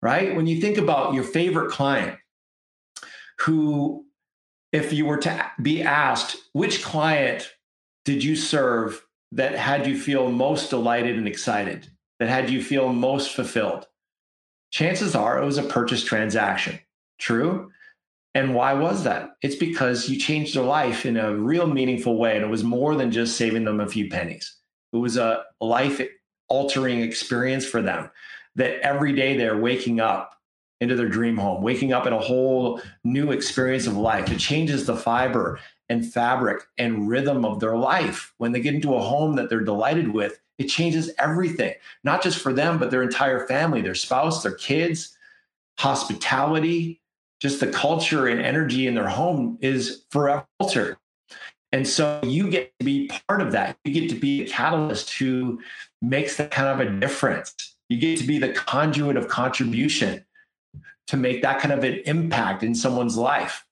right? 0.00 0.34
When 0.34 0.46
you 0.46 0.60
think 0.60 0.78
about 0.78 1.12
your 1.12 1.24
favorite 1.24 1.70
client 1.70 2.18
who, 3.40 4.06
if 4.72 4.92
you 4.92 5.04
were 5.04 5.18
to 5.18 5.50
be 5.60 5.82
asked, 5.82 6.36
which 6.52 6.82
client 6.82 7.52
did 8.06 8.24
you 8.24 8.34
serve 8.34 9.04
that 9.32 9.54
had 9.54 9.86
you 9.86 9.98
feel 9.98 10.30
most 10.30 10.70
delighted 10.70 11.18
and 11.18 11.28
excited, 11.28 11.90
that 12.18 12.30
had 12.30 12.48
you 12.48 12.62
feel 12.62 12.92
most 12.94 13.34
fulfilled? 13.34 13.86
Chances 14.70 15.14
are 15.14 15.40
it 15.40 15.44
was 15.44 15.58
a 15.58 15.62
purchase 15.62 16.02
transaction. 16.02 16.78
True. 17.18 17.70
And 18.38 18.54
why 18.54 18.72
was 18.72 19.02
that? 19.02 19.30
It's 19.42 19.56
because 19.56 20.08
you 20.08 20.16
changed 20.16 20.54
their 20.54 20.62
life 20.62 21.04
in 21.04 21.16
a 21.16 21.34
real 21.34 21.66
meaningful 21.66 22.16
way. 22.16 22.36
And 22.36 22.44
it 22.44 22.48
was 22.48 22.62
more 22.62 22.94
than 22.94 23.10
just 23.10 23.36
saving 23.36 23.64
them 23.64 23.80
a 23.80 23.88
few 23.88 24.08
pennies. 24.08 24.54
It 24.92 24.98
was 24.98 25.16
a 25.16 25.42
life 25.60 26.00
altering 26.46 27.00
experience 27.00 27.66
for 27.66 27.82
them 27.82 28.12
that 28.54 28.78
every 28.78 29.12
day 29.12 29.36
they're 29.36 29.58
waking 29.58 29.98
up 29.98 30.36
into 30.80 30.94
their 30.94 31.08
dream 31.08 31.36
home, 31.36 31.64
waking 31.64 31.92
up 31.92 32.06
in 32.06 32.12
a 32.12 32.20
whole 32.20 32.80
new 33.02 33.32
experience 33.32 33.88
of 33.88 33.96
life. 33.96 34.30
It 34.30 34.38
changes 34.38 34.86
the 34.86 34.94
fiber 34.94 35.58
and 35.88 36.06
fabric 36.06 36.62
and 36.78 37.08
rhythm 37.08 37.44
of 37.44 37.58
their 37.58 37.76
life. 37.76 38.32
When 38.38 38.52
they 38.52 38.60
get 38.60 38.74
into 38.76 38.94
a 38.94 39.02
home 39.02 39.34
that 39.34 39.50
they're 39.50 39.62
delighted 39.62 40.14
with, 40.14 40.38
it 40.58 40.68
changes 40.68 41.10
everything, 41.18 41.74
not 42.04 42.22
just 42.22 42.38
for 42.38 42.52
them, 42.52 42.78
but 42.78 42.92
their 42.92 43.02
entire 43.02 43.48
family, 43.48 43.80
their 43.82 43.96
spouse, 43.96 44.44
their 44.44 44.54
kids, 44.54 45.18
hospitality, 45.76 47.00
just 47.40 47.60
the 47.60 47.66
culture 47.66 48.26
and 48.26 48.40
energy 48.40 48.86
in 48.86 48.94
their 48.94 49.08
home 49.08 49.58
is 49.60 50.04
forever 50.10 50.46
altered. 50.58 50.96
And 51.70 51.86
so 51.86 52.20
you 52.22 52.50
get 52.50 52.72
to 52.78 52.84
be 52.84 53.10
part 53.28 53.42
of 53.42 53.52
that. 53.52 53.76
You 53.84 53.92
get 53.92 54.08
to 54.10 54.16
be 54.16 54.42
a 54.42 54.48
catalyst 54.48 55.12
who 55.14 55.60
makes 56.00 56.36
that 56.38 56.50
kind 56.50 56.68
of 56.68 56.86
a 56.86 56.98
difference. 56.98 57.54
You 57.88 57.98
get 57.98 58.18
to 58.18 58.26
be 58.26 58.38
the 58.38 58.52
conduit 58.52 59.16
of 59.16 59.28
contribution 59.28 60.24
to 61.08 61.16
make 61.16 61.42
that 61.42 61.60
kind 61.60 61.72
of 61.72 61.84
an 61.84 62.00
impact 62.06 62.62
in 62.62 62.74
someone's 62.74 63.16
life. 63.16 63.66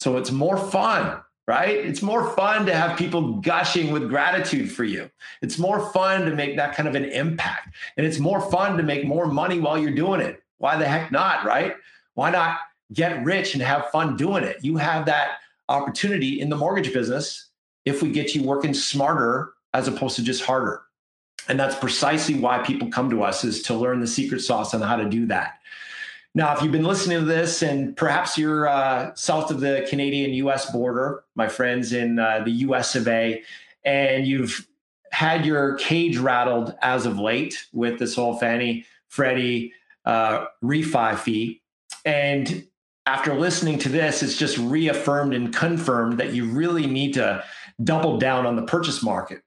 So 0.00 0.16
it's 0.16 0.30
more 0.30 0.56
fun 0.56 1.20
right? 1.50 1.84
It's 1.84 2.00
more 2.00 2.30
fun 2.36 2.64
to 2.66 2.72
have 2.72 2.96
people 2.96 3.40
gushing 3.40 3.90
with 3.90 4.08
gratitude 4.08 4.70
for 4.70 4.84
you. 4.84 5.10
It's 5.42 5.58
more 5.58 5.90
fun 5.92 6.24
to 6.26 6.30
make 6.32 6.54
that 6.54 6.76
kind 6.76 6.88
of 6.88 6.94
an 6.94 7.06
impact. 7.06 7.74
And 7.96 8.06
it's 8.06 8.20
more 8.20 8.40
fun 8.52 8.76
to 8.76 8.84
make 8.84 9.04
more 9.04 9.26
money 9.26 9.58
while 9.58 9.76
you're 9.76 9.90
doing 9.90 10.20
it. 10.20 10.44
Why 10.58 10.76
the 10.76 10.86
heck 10.86 11.10
not, 11.10 11.44
right? 11.44 11.74
Why 12.14 12.30
not 12.30 12.60
get 12.92 13.24
rich 13.24 13.54
and 13.54 13.62
have 13.62 13.90
fun 13.90 14.16
doing 14.16 14.44
it? 14.44 14.58
You 14.62 14.76
have 14.76 15.06
that 15.06 15.38
opportunity 15.68 16.40
in 16.40 16.48
the 16.48 16.56
mortgage 16.56 16.92
business 16.92 17.48
if 17.84 18.02
we 18.02 18.10
get 18.10 18.34
you 18.34 18.42
working 18.42 18.74
smarter 18.74 19.52
as 19.72 19.88
opposed 19.88 20.16
to 20.16 20.22
just 20.22 20.44
harder. 20.44 20.82
And 21.48 21.58
that's 21.58 21.76
precisely 21.76 22.34
why 22.34 22.58
people 22.58 22.88
come 22.88 23.10
to 23.10 23.22
us 23.22 23.44
is 23.44 23.62
to 23.62 23.74
learn 23.74 24.00
the 24.00 24.06
secret 24.06 24.40
sauce 24.40 24.74
on 24.74 24.82
how 24.82 24.96
to 24.96 25.08
do 25.08 25.26
that. 25.26 25.54
Now, 26.34 26.54
if 26.54 26.62
you've 26.62 26.70
been 26.70 26.84
listening 26.84 27.18
to 27.18 27.24
this 27.24 27.62
and 27.62 27.96
perhaps 27.96 28.38
you're 28.38 28.68
uh, 28.68 29.14
south 29.14 29.50
of 29.50 29.60
the 29.60 29.84
Canadian 29.88 30.32
US 30.46 30.70
border, 30.70 31.24
my 31.34 31.48
friends 31.48 31.92
in 31.92 32.18
uh, 32.18 32.42
the 32.44 32.52
US 32.52 32.94
of 32.94 33.08
A, 33.08 33.42
and 33.84 34.26
you've 34.26 34.66
had 35.10 35.44
your 35.44 35.74
cage 35.74 36.18
rattled 36.18 36.74
as 36.82 37.04
of 37.04 37.18
late 37.18 37.66
with 37.72 37.98
this 37.98 38.14
whole 38.14 38.38
Fannie 38.38 38.86
Freddie 39.08 39.72
uh, 40.04 40.46
refi 40.62 41.18
fee. 41.18 41.62
And 42.04 42.66
after 43.10 43.34
listening 43.34 43.76
to 43.76 43.88
this, 43.88 44.22
it's 44.22 44.36
just 44.36 44.56
reaffirmed 44.56 45.34
and 45.34 45.52
confirmed 45.52 46.18
that 46.18 46.32
you 46.32 46.44
really 46.44 46.86
need 46.86 47.14
to 47.14 47.42
double 47.82 48.18
down 48.18 48.46
on 48.46 48.54
the 48.54 48.62
purchase 48.62 49.02
market. 49.02 49.42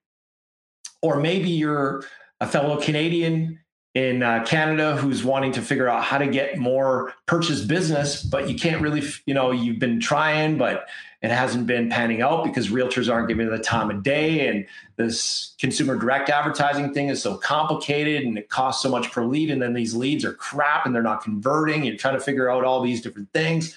Or 1.02 1.22
maybe 1.22 1.50
you're 1.50 2.04
a 2.42 2.46
fellow 2.46 2.82
Canadian 2.82 3.60
in 3.94 4.24
uh, 4.24 4.44
Canada 4.44 4.96
who's 4.96 5.24
wanting 5.24 5.52
to 5.52 5.62
figure 5.62 5.88
out 5.88 6.04
how 6.04 6.18
to 6.18 6.28
get 6.28 6.58
more 6.58 7.14
purchase 7.28 7.62
business, 7.62 8.24
but 8.24 8.50
you 8.50 8.56
can't 8.56 8.82
really, 8.82 9.04
you 9.26 9.34
know, 9.34 9.52
you've 9.52 9.80
been 9.80 10.00
trying, 10.00 10.58
but 10.58 10.88
it 11.22 11.32
hasn't 11.32 11.68
been 11.68 11.90
panning 11.90 12.22
out 12.22 12.44
because 12.44 12.68
realtors 12.68 13.12
aren't 13.12 13.30
giving 13.30 13.50
the 13.50 13.58
time 13.58 13.90
of 13.90 14.04
day. 14.04 14.48
And 14.48 14.66
this 14.98 15.56
consumer 15.58 15.96
direct 15.96 16.30
advertising 16.30 16.94
thing 16.94 17.08
is 17.08 17.22
so 17.22 17.38
complicated 17.38 18.24
and 18.24 18.38
it 18.38 18.50
costs 18.50 18.84
so 18.84 18.90
much 18.90 19.10
per 19.12 19.24
lead. 19.24 19.50
And 19.50 19.62
then 19.62 19.74
these 19.74 19.96
leads 19.96 20.26
are 20.26 20.34
crap 20.34 20.86
and 20.86 20.94
they're 20.94 21.02
not 21.02 21.24
converting. 21.24 21.84
You're 21.84 21.96
trying 21.96 22.16
to 22.16 22.20
figure 22.20 22.52
out 22.52 22.66
all 22.66 22.82
these 22.82 23.02
different 23.02 23.32
things. 23.32 23.76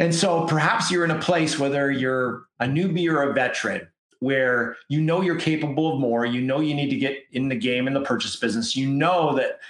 And 0.00 0.12
so 0.14 0.46
perhaps 0.46 0.90
you're 0.90 1.04
in 1.04 1.10
a 1.10 1.20
place, 1.20 1.58
whether 1.58 1.92
you're 1.92 2.44
a 2.58 2.66
newbie 2.66 3.08
or 3.08 3.22
a 3.22 3.32
veteran, 3.32 3.86
where 4.20 4.76
you 4.88 5.00
know 5.00 5.20
you're 5.20 5.38
capable 5.38 5.92
of 5.92 6.00
more, 6.00 6.26
you 6.26 6.40
know 6.40 6.60
you 6.60 6.74
need 6.74 6.90
to 6.90 6.96
get 6.96 7.18
in 7.32 7.48
the 7.48 7.56
game 7.56 7.86
in 7.86 7.94
the 7.94 8.00
purchase 8.00 8.36
business, 8.36 8.76
you 8.76 8.88
know 8.88 9.34
that 9.36 9.60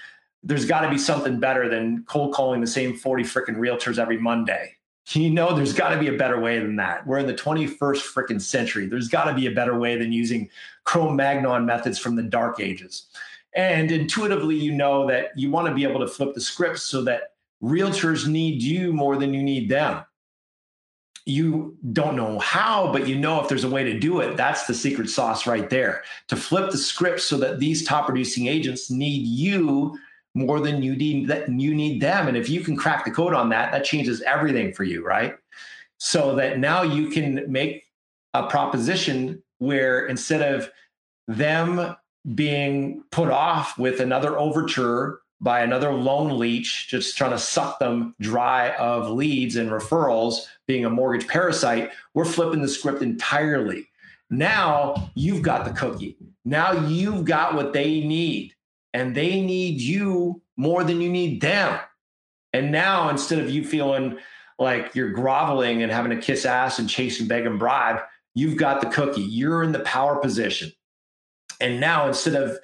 there's 0.42 0.64
got 0.64 0.82
to 0.82 0.90
be 0.90 0.98
something 0.98 1.40
better 1.40 1.68
than 1.68 2.04
cold 2.04 2.32
calling 2.32 2.60
the 2.60 2.66
same 2.66 2.96
40 2.96 3.24
freaking 3.24 3.56
realtors 3.56 3.98
every 3.98 4.18
Monday. 4.18 4.74
You 5.10 5.30
know, 5.30 5.54
there's 5.54 5.72
got 5.72 5.88
to 5.90 5.98
be 5.98 6.08
a 6.08 6.18
better 6.18 6.38
way 6.38 6.58
than 6.58 6.76
that. 6.76 7.06
We're 7.06 7.18
in 7.18 7.26
the 7.26 7.34
21st 7.34 7.78
freaking 7.78 8.40
century. 8.40 8.86
There's 8.86 9.08
got 9.08 9.24
to 9.24 9.34
be 9.34 9.46
a 9.46 9.50
better 9.50 9.78
way 9.78 9.96
than 9.96 10.12
using 10.12 10.50
Cro 10.84 11.10
Magnon 11.10 11.64
methods 11.64 11.98
from 11.98 12.14
the 12.14 12.22
dark 12.22 12.60
ages. 12.60 13.06
And 13.54 13.90
intuitively, 13.90 14.54
you 14.54 14.72
know 14.72 15.06
that 15.08 15.30
you 15.34 15.50
want 15.50 15.66
to 15.66 15.74
be 15.74 15.84
able 15.84 16.00
to 16.00 16.06
flip 16.06 16.34
the 16.34 16.42
script 16.42 16.78
so 16.80 17.02
that 17.04 17.32
realtors 17.62 18.26
need 18.26 18.62
you 18.62 18.92
more 18.92 19.16
than 19.16 19.32
you 19.32 19.42
need 19.42 19.70
them 19.70 20.04
you 21.28 21.76
don't 21.92 22.16
know 22.16 22.38
how, 22.38 22.90
but 22.92 23.06
you 23.06 23.18
know 23.18 23.40
if 23.40 23.48
there's 23.48 23.64
a 23.64 23.70
way 23.70 23.84
to 23.84 23.98
do 23.98 24.20
it, 24.20 24.36
that's 24.36 24.66
the 24.66 24.74
secret 24.74 25.10
sauce 25.10 25.46
right 25.46 25.68
there. 25.68 26.02
To 26.28 26.36
flip 26.36 26.70
the 26.70 26.78
script 26.78 27.20
so 27.20 27.36
that 27.38 27.58
these 27.58 27.84
top 27.84 28.06
producing 28.06 28.46
agents 28.46 28.90
need 28.90 29.26
you 29.26 29.98
more 30.34 30.60
than 30.60 30.82
you 30.82 30.96
need 30.96 31.28
that 31.28 31.48
you 31.48 31.74
need 31.74 32.00
them. 32.00 32.28
And 32.28 32.36
if 32.36 32.48
you 32.48 32.60
can 32.60 32.76
crack 32.76 33.04
the 33.04 33.10
code 33.10 33.34
on 33.34 33.50
that, 33.50 33.72
that 33.72 33.84
changes 33.84 34.22
everything 34.22 34.72
for 34.72 34.84
you, 34.84 35.04
right? 35.04 35.34
So 35.98 36.34
that 36.36 36.58
now 36.58 36.82
you 36.82 37.10
can 37.10 37.44
make 37.50 37.84
a 38.34 38.46
proposition 38.46 39.42
where 39.58 40.06
instead 40.06 40.54
of 40.54 40.70
them 41.26 41.96
being 42.34 43.04
put 43.10 43.30
off 43.30 43.78
with 43.78 44.00
another 44.00 44.38
overture 44.38 45.20
by 45.40 45.60
another 45.60 45.92
loan 45.92 46.38
leech, 46.38 46.88
just 46.88 47.16
trying 47.16 47.30
to 47.30 47.38
suck 47.38 47.78
them 47.78 48.14
dry 48.20 48.70
of 48.74 49.10
leads 49.10 49.56
and 49.56 49.70
referrals, 49.70 50.46
being 50.66 50.84
a 50.84 50.90
mortgage 50.90 51.28
parasite, 51.28 51.90
we're 52.14 52.24
flipping 52.24 52.60
the 52.60 52.68
script 52.68 53.02
entirely. 53.02 53.88
Now 54.30 55.10
you've 55.14 55.42
got 55.42 55.64
the 55.64 55.72
cookie. 55.72 56.16
Now 56.44 56.72
you've 56.72 57.24
got 57.24 57.54
what 57.54 57.72
they 57.72 58.00
need, 58.00 58.54
and 58.92 59.14
they 59.14 59.40
need 59.40 59.80
you 59.80 60.42
more 60.56 60.82
than 60.84 61.00
you 61.00 61.08
need 61.08 61.40
them. 61.40 61.78
And 62.52 62.72
now 62.72 63.08
instead 63.08 63.38
of 63.38 63.50
you 63.50 63.64
feeling 63.64 64.18
like 64.58 64.94
you're 64.94 65.12
groveling 65.12 65.82
and 65.82 65.92
having 65.92 66.10
to 66.10 66.20
kiss 66.20 66.44
ass 66.44 66.78
and 66.78 66.90
chase 66.90 67.20
and 67.20 67.28
beg 67.28 67.46
and 67.46 67.58
bribe, 67.58 68.00
you've 68.34 68.56
got 68.56 68.80
the 68.80 68.88
cookie. 68.88 69.22
You're 69.22 69.62
in 69.62 69.72
the 69.72 69.80
power 69.80 70.16
position. 70.16 70.72
And 71.60 71.80
now 71.80 72.08
instead 72.08 72.34
of 72.34 72.58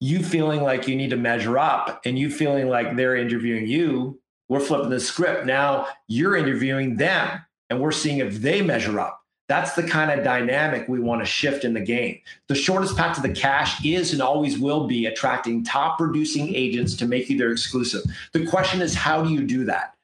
you 0.00 0.22
feeling 0.22 0.62
like 0.62 0.86
you 0.86 0.96
need 0.96 1.10
to 1.10 1.16
measure 1.16 1.58
up 1.58 2.00
and 2.04 2.18
you 2.18 2.30
feeling 2.30 2.68
like 2.68 2.96
they're 2.96 3.16
interviewing 3.16 3.66
you, 3.66 4.20
we're 4.48 4.60
flipping 4.60 4.90
the 4.90 5.00
script. 5.00 5.44
Now 5.44 5.88
you're 6.06 6.36
interviewing 6.36 6.96
them 6.96 7.40
and 7.68 7.80
we're 7.80 7.92
seeing 7.92 8.18
if 8.18 8.40
they 8.40 8.62
measure 8.62 8.98
up. 9.00 9.22
That's 9.48 9.72
the 9.72 9.82
kind 9.82 10.10
of 10.10 10.24
dynamic 10.24 10.88
we 10.88 11.00
want 11.00 11.22
to 11.22 11.26
shift 11.26 11.64
in 11.64 11.72
the 11.72 11.80
game. 11.80 12.20
The 12.48 12.54
shortest 12.54 12.96
path 12.96 13.16
to 13.16 13.22
the 13.22 13.32
cash 13.32 13.82
is 13.84 14.12
and 14.12 14.20
always 14.20 14.58
will 14.58 14.86
be 14.86 15.06
attracting 15.06 15.64
top 15.64 15.96
producing 15.96 16.54
agents 16.54 16.94
to 16.96 17.06
make 17.06 17.30
you 17.30 17.38
their 17.38 17.50
exclusive. 17.50 18.02
The 18.32 18.46
question 18.46 18.82
is, 18.82 18.94
how 18.94 19.22
do 19.22 19.30
you 19.30 19.42
do 19.42 19.64
that? 19.64 19.94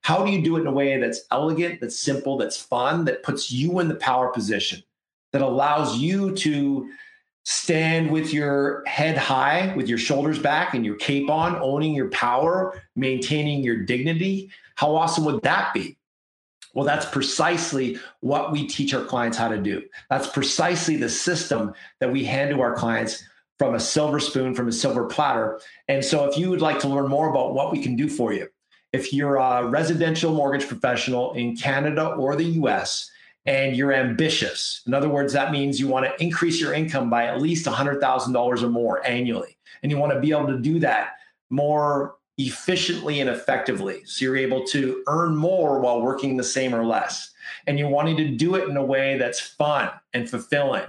How 0.00 0.24
do 0.24 0.32
you 0.32 0.42
do 0.42 0.56
it 0.56 0.62
in 0.62 0.66
a 0.66 0.72
way 0.72 0.98
that's 0.98 1.20
elegant, 1.30 1.80
that's 1.80 1.98
simple, 1.98 2.38
that's 2.38 2.60
fun, 2.60 3.04
that 3.04 3.22
puts 3.22 3.52
you 3.52 3.78
in 3.78 3.88
the 3.88 3.94
power 3.94 4.28
position, 4.28 4.82
that 5.32 5.42
allows 5.42 5.98
you 5.98 6.34
to 6.36 6.88
stand 7.44 8.10
with 8.10 8.32
your 8.32 8.82
head 8.86 9.16
high, 9.16 9.72
with 9.76 9.88
your 9.88 9.98
shoulders 9.98 10.38
back 10.38 10.74
and 10.74 10.84
your 10.84 10.96
cape 10.96 11.30
on, 11.30 11.56
owning 11.56 11.94
your 11.94 12.08
power, 12.10 12.82
maintaining 12.96 13.62
your 13.62 13.76
dignity? 13.76 14.50
How 14.74 14.96
awesome 14.96 15.24
would 15.26 15.42
that 15.42 15.72
be? 15.72 15.96
Well, 16.74 16.84
that's 16.84 17.06
precisely 17.06 17.98
what 18.20 18.50
we 18.50 18.66
teach 18.66 18.92
our 18.94 19.04
clients 19.04 19.38
how 19.38 19.48
to 19.48 19.58
do. 19.58 19.82
That's 20.10 20.26
precisely 20.26 20.96
the 20.96 21.08
system 21.08 21.72
that 22.00 22.10
we 22.10 22.24
hand 22.24 22.50
to 22.50 22.60
our 22.60 22.74
clients 22.74 23.22
from 23.58 23.74
a 23.74 23.80
silver 23.80 24.18
spoon, 24.18 24.54
from 24.54 24.66
a 24.66 24.72
silver 24.72 25.04
platter. 25.04 25.60
And 25.86 26.04
so, 26.04 26.24
if 26.24 26.36
you 26.36 26.50
would 26.50 26.60
like 26.60 26.80
to 26.80 26.88
learn 26.88 27.08
more 27.08 27.30
about 27.30 27.54
what 27.54 27.70
we 27.70 27.80
can 27.80 27.94
do 27.94 28.08
for 28.08 28.32
you, 28.32 28.48
if 28.92 29.12
you're 29.12 29.36
a 29.36 29.66
residential 29.66 30.32
mortgage 30.32 30.66
professional 30.66 31.32
in 31.34 31.56
Canada 31.56 32.08
or 32.08 32.34
the 32.34 32.44
US, 32.44 33.10
and 33.46 33.76
you're 33.76 33.92
ambitious. 33.92 34.82
In 34.86 34.94
other 34.94 35.08
words, 35.08 35.32
that 35.32 35.52
means 35.52 35.78
you 35.78 35.88
want 35.88 36.06
to 36.06 36.22
increase 36.22 36.60
your 36.60 36.72
income 36.72 37.10
by 37.10 37.26
at 37.26 37.40
least 37.40 37.66
$100,000 37.66 38.62
or 38.62 38.68
more 38.68 39.06
annually. 39.06 39.56
And 39.82 39.92
you 39.92 39.98
want 39.98 40.12
to 40.12 40.20
be 40.20 40.30
able 40.30 40.46
to 40.46 40.58
do 40.58 40.78
that 40.80 41.16
more 41.50 42.16
efficiently 42.38 43.20
and 43.20 43.30
effectively. 43.30 44.02
So 44.06 44.24
you're 44.24 44.36
able 44.36 44.64
to 44.68 45.04
earn 45.06 45.36
more 45.36 45.80
while 45.80 46.00
working 46.00 46.36
the 46.36 46.44
same 46.44 46.74
or 46.74 46.84
less. 46.84 47.30
And 47.66 47.78
you're 47.78 47.88
wanting 47.88 48.16
to 48.16 48.28
do 48.28 48.54
it 48.54 48.68
in 48.68 48.76
a 48.76 48.84
way 48.84 49.18
that's 49.18 49.40
fun 49.40 49.90
and 50.12 50.28
fulfilling. 50.28 50.84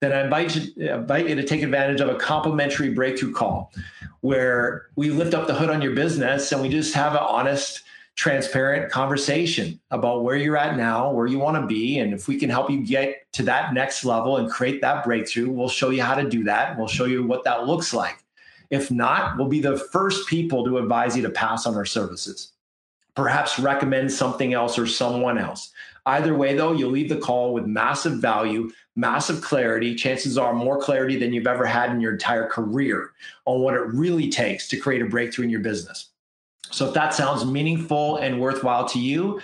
Then 0.00 0.12
I 0.12 0.22
invite 0.22 0.56
you, 0.56 0.90
invite 0.90 1.28
you 1.28 1.34
to 1.34 1.44
take 1.44 1.62
advantage 1.62 2.00
of 2.00 2.08
a 2.08 2.14
complimentary 2.14 2.90
breakthrough 2.90 3.32
call 3.32 3.72
where 4.20 4.86
we 4.96 5.10
lift 5.10 5.34
up 5.34 5.46
the 5.46 5.54
hood 5.54 5.70
on 5.70 5.82
your 5.82 5.94
business 5.94 6.52
and 6.52 6.60
we 6.60 6.68
just 6.68 6.94
have 6.94 7.12
an 7.12 7.20
honest, 7.20 7.82
transparent 8.20 8.92
conversation 8.92 9.80
about 9.90 10.22
where 10.22 10.36
you're 10.36 10.54
at 10.54 10.76
now, 10.76 11.10
where 11.10 11.26
you 11.26 11.38
want 11.38 11.56
to 11.56 11.66
be. 11.66 12.00
And 12.00 12.12
if 12.12 12.28
we 12.28 12.36
can 12.38 12.50
help 12.50 12.70
you 12.70 12.84
get 12.84 13.24
to 13.32 13.42
that 13.44 13.72
next 13.72 14.04
level 14.04 14.36
and 14.36 14.50
create 14.50 14.82
that 14.82 15.04
breakthrough, 15.04 15.48
we'll 15.48 15.70
show 15.70 15.88
you 15.88 16.02
how 16.02 16.14
to 16.14 16.28
do 16.28 16.44
that. 16.44 16.76
We'll 16.76 16.86
show 16.86 17.06
you 17.06 17.26
what 17.26 17.44
that 17.44 17.66
looks 17.66 17.94
like. 17.94 18.22
If 18.68 18.90
not, 18.90 19.38
we'll 19.38 19.48
be 19.48 19.62
the 19.62 19.78
first 19.78 20.28
people 20.28 20.66
to 20.66 20.76
advise 20.76 21.16
you 21.16 21.22
to 21.22 21.30
pass 21.30 21.64
on 21.64 21.74
our 21.76 21.86
services. 21.86 22.52
Perhaps 23.14 23.58
recommend 23.58 24.12
something 24.12 24.52
else 24.52 24.78
or 24.78 24.86
someone 24.86 25.38
else. 25.38 25.72
Either 26.04 26.34
way, 26.34 26.54
though, 26.54 26.72
you'll 26.72 26.90
leave 26.90 27.08
the 27.08 27.16
call 27.16 27.54
with 27.54 27.64
massive 27.64 28.20
value, 28.20 28.70
massive 28.96 29.40
clarity. 29.40 29.94
Chances 29.94 30.36
are 30.36 30.52
more 30.52 30.78
clarity 30.78 31.18
than 31.18 31.32
you've 31.32 31.46
ever 31.46 31.64
had 31.64 31.88
in 31.90 32.02
your 32.02 32.12
entire 32.12 32.46
career 32.50 33.12
on 33.46 33.62
what 33.62 33.72
it 33.72 33.86
really 33.94 34.28
takes 34.28 34.68
to 34.68 34.76
create 34.76 35.00
a 35.00 35.06
breakthrough 35.06 35.46
in 35.46 35.50
your 35.50 35.60
business. 35.60 36.10
So, 36.70 36.88
if 36.88 36.94
that 36.94 37.14
sounds 37.14 37.44
meaningful 37.44 38.16
and 38.18 38.40
worthwhile 38.40 38.86
to 38.88 38.98
you, 38.98 39.40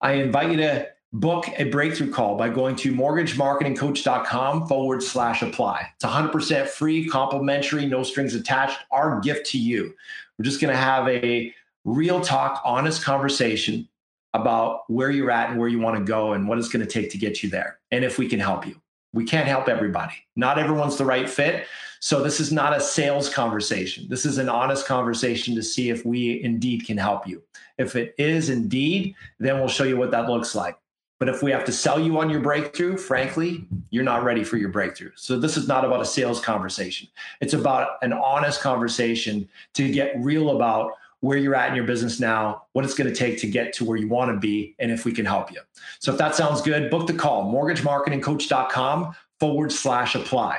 I 0.00 0.12
invite 0.12 0.50
you 0.50 0.56
to 0.58 0.88
book 1.12 1.46
a 1.56 1.64
breakthrough 1.64 2.12
call 2.12 2.36
by 2.36 2.48
going 2.48 2.76
to 2.76 2.92
mortgagemarketingcoach.com 2.92 4.68
forward 4.68 5.02
slash 5.02 5.42
apply. 5.42 5.88
It's 5.96 6.04
100% 6.04 6.68
free, 6.68 7.08
complimentary, 7.08 7.86
no 7.86 8.02
strings 8.02 8.34
attached. 8.34 8.78
Our 8.90 9.20
gift 9.20 9.46
to 9.50 9.58
you. 9.58 9.94
We're 10.38 10.44
just 10.44 10.60
going 10.60 10.72
to 10.72 10.80
have 10.80 11.08
a 11.08 11.52
real 11.84 12.20
talk, 12.20 12.60
honest 12.64 13.02
conversation 13.02 13.88
about 14.34 14.82
where 14.88 15.10
you're 15.10 15.30
at 15.30 15.50
and 15.50 15.58
where 15.58 15.68
you 15.68 15.78
want 15.78 15.96
to 15.96 16.04
go 16.04 16.34
and 16.34 16.46
what 16.46 16.58
it's 16.58 16.68
going 16.68 16.84
to 16.84 16.90
take 16.90 17.10
to 17.10 17.18
get 17.18 17.42
you 17.42 17.48
there 17.48 17.78
and 17.90 18.04
if 18.04 18.18
we 18.18 18.28
can 18.28 18.38
help 18.38 18.66
you. 18.66 18.80
We 19.14 19.24
can't 19.24 19.48
help 19.48 19.68
everybody. 19.68 20.14
Not 20.36 20.58
everyone's 20.58 20.98
the 20.98 21.06
right 21.06 21.28
fit. 21.28 21.66
So 22.00 22.22
this 22.22 22.40
is 22.40 22.52
not 22.52 22.76
a 22.76 22.80
sales 22.80 23.28
conversation. 23.28 24.06
This 24.08 24.24
is 24.24 24.38
an 24.38 24.48
honest 24.48 24.86
conversation 24.86 25.54
to 25.54 25.62
see 25.62 25.90
if 25.90 26.04
we 26.04 26.42
indeed 26.42 26.86
can 26.86 26.96
help 26.96 27.26
you. 27.26 27.42
If 27.76 27.96
it 27.96 28.14
is 28.18 28.50
indeed, 28.50 29.14
then 29.38 29.58
we'll 29.58 29.68
show 29.68 29.84
you 29.84 29.96
what 29.96 30.10
that 30.10 30.28
looks 30.28 30.54
like. 30.54 30.78
But 31.18 31.28
if 31.28 31.42
we 31.42 31.50
have 31.50 31.64
to 31.64 31.72
sell 31.72 31.98
you 31.98 32.18
on 32.20 32.30
your 32.30 32.40
breakthrough, 32.40 32.96
frankly, 32.96 33.66
you're 33.90 34.04
not 34.04 34.22
ready 34.22 34.44
for 34.44 34.56
your 34.56 34.68
breakthrough. 34.68 35.10
So 35.16 35.38
this 35.38 35.56
is 35.56 35.66
not 35.66 35.84
about 35.84 36.00
a 36.00 36.04
sales 36.04 36.40
conversation. 36.40 37.08
It's 37.40 37.54
about 37.54 37.98
an 38.02 38.12
honest 38.12 38.60
conversation 38.60 39.48
to 39.74 39.90
get 39.90 40.14
real 40.18 40.50
about 40.50 40.92
where 41.20 41.36
you're 41.36 41.56
at 41.56 41.70
in 41.70 41.74
your 41.74 41.84
business 41.84 42.20
now, 42.20 42.66
what 42.72 42.84
it's 42.84 42.94
going 42.94 43.12
to 43.12 43.16
take 43.16 43.40
to 43.40 43.48
get 43.48 43.72
to 43.72 43.84
where 43.84 43.96
you 43.96 44.06
want 44.06 44.30
to 44.32 44.38
be, 44.38 44.76
and 44.78 44.92
if 44.92 45.04
we 45.04 45.10
can 45.10 45.26
help 45.26 45.50
you. 45.50 45.60
So 45.98 46.12
if 46.12 46.18
that 46.18 46.36
sounds 46.36 46.62
good, 46.62 46.90
book 46.90 47.08
the 47.08 47.14
call, 47.14 47.52
mortgagemarketingcoach.com 47.52 49.16
forward 49.40 49.72
slash 49.72 50.14
apply. 50.14 50.58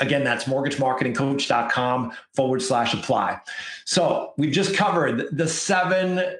Again, 0.00 0.24
that's 0.24 0.44
mortgagemarketingcoach.com 0.44 2.12
forward 2.34 2.62
slash 2.62 2.94
apply. 2.94 3.40
So 3.84 4.32
we've 4.36 4.52
just 4.52 4.74
covered 4.74 5.36
the 5.36 5.48
seven 5.48 6.36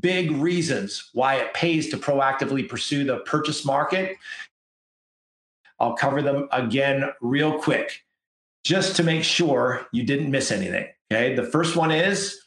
big 0.00 0.32
reasons 0.32 1.10
why 1.12 1.36
it 1.36 1.54
pays 1.54 1.88
to 1.90 1.96
proactively 1.96 2.68
pursue 2.68 3.04
the 3.04 3.18
purchase 3.18 3.64
market. 3.64 4.16
I'll 5.80 5.94
cover 5.94 6.22
them 6.22 6.48
again 6.50 7.10
real 7.20 7.58
quick 7.58 8.04
just 8.64 8.96
to 8.96 9.02
make 9.02 9.24
sure 9.24 9.86
you 9.92 10.02
didn't 10.02 10.30
miss 10.30 10.50
anything. 10.50 10.88
Okay. 11.10 11.34
The 11.34 11.44
first 11.44 11.76
one 11.76 11.90
is 11.90 12.38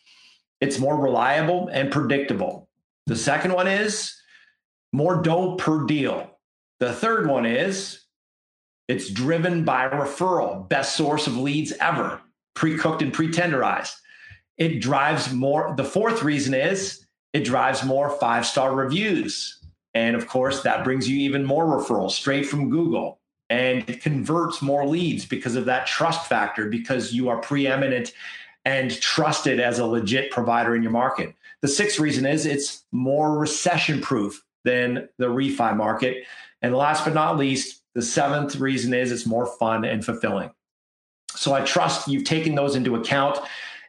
it's 0.60 0.78
more 0.78 1.02
reliable 1.02 1.70
and 1.70 1.92
predictable. 1.92 2.70
The 3.08 3.16
second 3.16 3.54
one 3.54 3.68
is 3.68 4.16
more 4.94 5.22
dough 5.22 5.56
per 5.56 5.86
deal. 5.86 6.38
The 6.80 6.94
third 6.94 7.28
one 7.28 7.46
is 7.46 8.01
it's 8.88 9.10
driven 9.10 9.64
by 9.64 9.88
referral, 9.90 10.68
best 10.68 10.96
source 10.96 11.28
of 11.28 11.38
leads 11.38 11.72
ever, 11.74 12.22
pre 12.54 12.78
cooked 12.78 13.02
and 13.02 13.14
pre 13.14 13.30
tenderized. 13.30 13.94
It 14.58 14.80
drives 14.80 15.32
more. 15.34 15.74
The 15.76 15.84
fourth 15.84 16.24
reason 16.24 16.54
is 16.54 17.06
it 17.34 17.46
drives 17.46 17.84
more 17.84 18.10
five 18.10 18.46
star 18.46 18.76
reviews. 18.76 19.58
And 19.94 20.16
of 20.16 20.28
course, 20.28 20.62
that 20.64 20.84
brings 20.84 21.10
you 21.10 21.18
even 21.20 21.44
more 21.44 21.66
referrals 21.66 22.12
straight 22.12 22.46
from 22.46 22.70
Google. 22.70 23.20
And 23.50 23.90
it 23.90 24.02
converts 24.02 24.62
more 24.62 24.88
leads 24.88 25.26
because 25.26 25.56
of 25.56 25.66
that 25.66 25.86
trust 25.86 26.28
factor, 26.30 26.70
because 26.70 27.12
you 27.12 27.28
are 27.28 27.38
preeminent 27.38 28.14
and 28.64 28.92
trusted 29.02 29.60
as 29.60 29.80
a 29.80 29.86
legit 29.86 30.32
provider 30.32 30.76
in 30.76 30.84
your 30.84 30.92
market. 30.92 31.36
The 31.62 31.68
sixth 31.68 32.00
reason 32.00 32.26
is 32.26 32.46
it's 32.46 32.86
more 32.92 33.38
recession 33.38 34.02
proof 34.02 34.44
than 34.64 35.10
the 35.18 35.28
refi 35.28 35.76
market. 35.76 36.24
And 36.62 36.76
last 36.76 37.04
but 37.04 37.14
not 37.14 37.38
least, 37.38 37.81
the 37.94 38.02
seventh 38.02 38.56
reason 38.56 38.94
is 38.94 39.12
it's 39.12 39.26
more 39.26 39.46
fun 39.46 39.86
and 39.86 40.04
fulfilling. 40.04 40.52
So 41.36 41.54
I 41.54 41.62
trust 41.62 42.08
you've 42.08 42.24
taken 42.24 42.56
those 42.56 42.76
into 42.76 42.96
account 42.96 43.40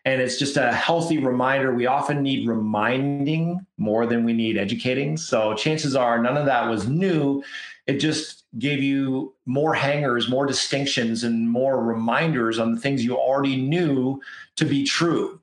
and 0.04 0.20
it's 0.20 0.38
just 0.38 0.56
a 0.56 0.72
healthy 0.72 1.18
reminder. 1.18 1.74
We 1.74 1.86
often 1.86 2.22
need 2.22 2.48
reminding 2.48 3.64
more 3.78 4.06
than 4.06 4.24
we 4.24 4.32
need 4.32 4.56
educating. 4.56 5.16
So 5.16 5.54
chances 5.54 5.94
are 5.94 6.20
none 6.20 6.36
of 6.36 6.46
that 6.46 6.68
was 6.68 6.88
new. 6.88 7.44
It 7.86 7.98
just 7.98 8.44
gave 8.58 8.82
you 8.82 9.34
more 9.46 9.74
hangers, 9.74 10.28
more 10.28 10.46
distinctions, 10.46 11.24
and 11.24 11.48
more 11.48 11.82
reminders 11.82 12.58
on 12.58 12.74
the 12.74 12.80
things 12.80 13.04
you 13.04 13.16
already 13.16 13.56
knew 13.56 14.20
to 14.56 14.64
be 14.64 14.84
true. 14.84 15.40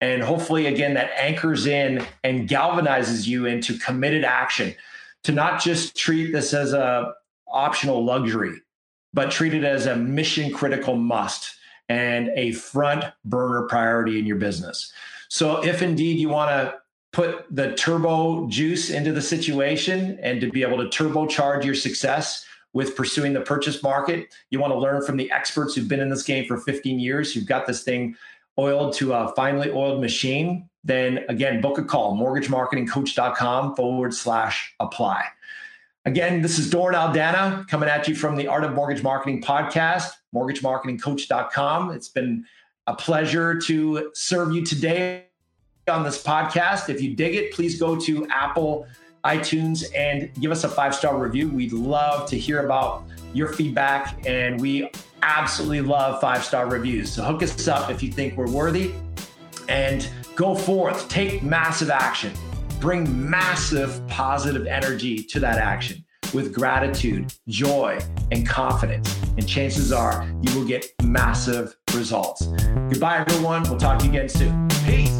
And 0.00 0.22
hopefully, 0.22 0.66
again, 0.66 0.94
that 0.94 1.10
anchors 1.16 1.66
in 1.66 2.06
and 2.22 2.48
galvanizes 2.48 3.26
you 3.26 3.46
into 3.46 3.76
committed 3.78 4.24
action 4.24 4.74
to 5.24 5.32
not 5.32 5.60
just 5.60 5.96
treat 5.96 6.32
this 6.32 6.54
as 6.54 6.72
a 6.72 7.14
optional 7.52 8.04
luxury, 8.04 8.60
but 9.12 9.30
treat 9.30 9.54
it 9.54 9.64
as 9.64 9.86
a 9.86 9.96
mission 9.96 10.52
critical 10.52 10.96
must 10.96 11.54
and 11.88 12.28
a 12.34 12.52
front 12.52 13.04
burner 13.24 13.62
priority 13.62 14.18
in 14.18 14.26
your 14.26 14.36
business. 14.36 14.92
So, 15.28 15.64
if 15.64 15.82
indeed 15.82 16.18
you 16.18 16.28
want 16.28 16.50
to 16.50 16.74
put 17.12 17.46
the 17.50 17.74
turbo 17.74 18.46
juice 18.48 18.90
into 18.90 19.12
the 19.12 19.22
situation 19.22 20.18
and 20.22 20.40
to 20.40 20.50
be 20.50 20.62
able 20.62 20.78
to 20.78 20.84
turbocharge 20.84 21.64
your 21.64 21.74
success 21.74 22.44
with 22.74 22.94
pursuing 22.94 23.32
the 23.32 23.40
purchase 23.40 23.82
market, 23.82 24.28
you 24.50 24.60
want 24.60 24.72
to 24.72 24.78
learn 24.78 25.02
from 25.04 25.16
the 25.16 25.30
experts 25.32 25.74
who've 25.74 25.88
been 25.88 26.00
in 26.00 26.10
this 26.10 26.22
game 26.22 26.46
for 26.46 26.58
15 26.58 27.00
years, 27.00 27.32
who've 27.32 27.46
got 27.46 27.66
this 27.66 27.82
thing 27.82 28.14
oiled 28.58 28.92
to 28.94 29.12
a 29.14 29.32
finely 29.34 29.70
oiled 29.70 30.00
machine, 30.00 30.68
then 30.84 31.24
again, 31.28 31.60
book 31.60 31.78
a 31.78 31.84
call, 31.84 32.16
mortgagemarketingcoach.com 32.16 33.76
forward 33.76 34.14
slash 34.14 34.74
apply. 34.80 35.24
Again, 36.08 36.40
this 36.40 36.58
is 36.58 36.70
Doran 36.70 36.94
Aldana 36.94 37.68
coming 37.68 37.86
at 37.86 38.08
you 38.08 38.14
from 38.14 38.34
the 38.34 38.46
Art 38.46 38.64
of 38.64 38.72
Mortgage 38.72 39.02
Marketing 39.02 39.42
podcast, 39.42 40.10
mortgagemarketingcoach.com. 40.34 41.90
It's 41.90 42.08
been 42.08 42.46
a 42.86 42.94
pleasure 42.94 43.60
to 43.60 44.10
serve 44.14 44.54
you 44.54 44.64
today 44.64 45.26
on 45.86 46.04
this 46.04 46.22
podcast. 46.22 46.88
If 46.88 47.02
you 47.02 47.14
dig 47.14 47.34
it, 47.34 47.52
please 47.52 47.78
go 47.78 47.94
to 48.00 48.26
Apple, 48.28 48.86
iTunes, 49.22 49.84
and 49.94 50.32
give 50.40 50.50
us 50.50 50.64
a 50.64 50.68
five 50.70 50.94
star 50.94 51.18
review. 51.18 51.50
We'd 51.50 51.74
love 51.74 52.26
to 52.30 52.38
hear 52.38 52.64
about 52.64 53.04
your 53.34 53.52
feedback, 53.52 54.26
and 54.26 54.58
we 54.58 54.90
absolutely 55.20 55.82
love 55.82 56.22
five 56.22 56.42
star 56.42 56.70
reviews. 56.70 57.12
So 57.12 57.22
hook 57.22 57.42
us 57.42 57.68
up 57.68 57.90
if 57.90 58.02
you 58.02 58.10
think 58.10 58.34
we're 58.38 58.50
worthy 58.50 58.94
and 59.68 60.08
go 60.36 60.54
forth, 60.54 61.06
take 61.10 61.42
massive 61.42 61.90
action, 61.90 62.32
bring 62.80 63.28
massive 63.28 64.06
positive 64.08 64.66
energy 64.66 65.22
to 65.24 65.40
that 65.40 65.58
action 65.58 66.04
with 66.34 66.52
gratitude, 66.54 67.32
joy, 67.48 67.98
and 68.30 68.46
confidence. 68.46 69.20
And 69.36 69.48
chances 69.48 69.92
are 69.92 70.28
you 70.42 70.58
will 70.58 70.66
get 70.66 70.86
massive 71.02 71.74
results. 71.94 72.46
Goodbye, 72.90 73.24
everyone. 73.28 73.62
We'll 73.64 73.78
talk 73.78 73.98
to 74.00 74.04
you 74.04 74.10
again 74.10 74.28
soon. 74.28 74.68
Peace. 74.84 75.17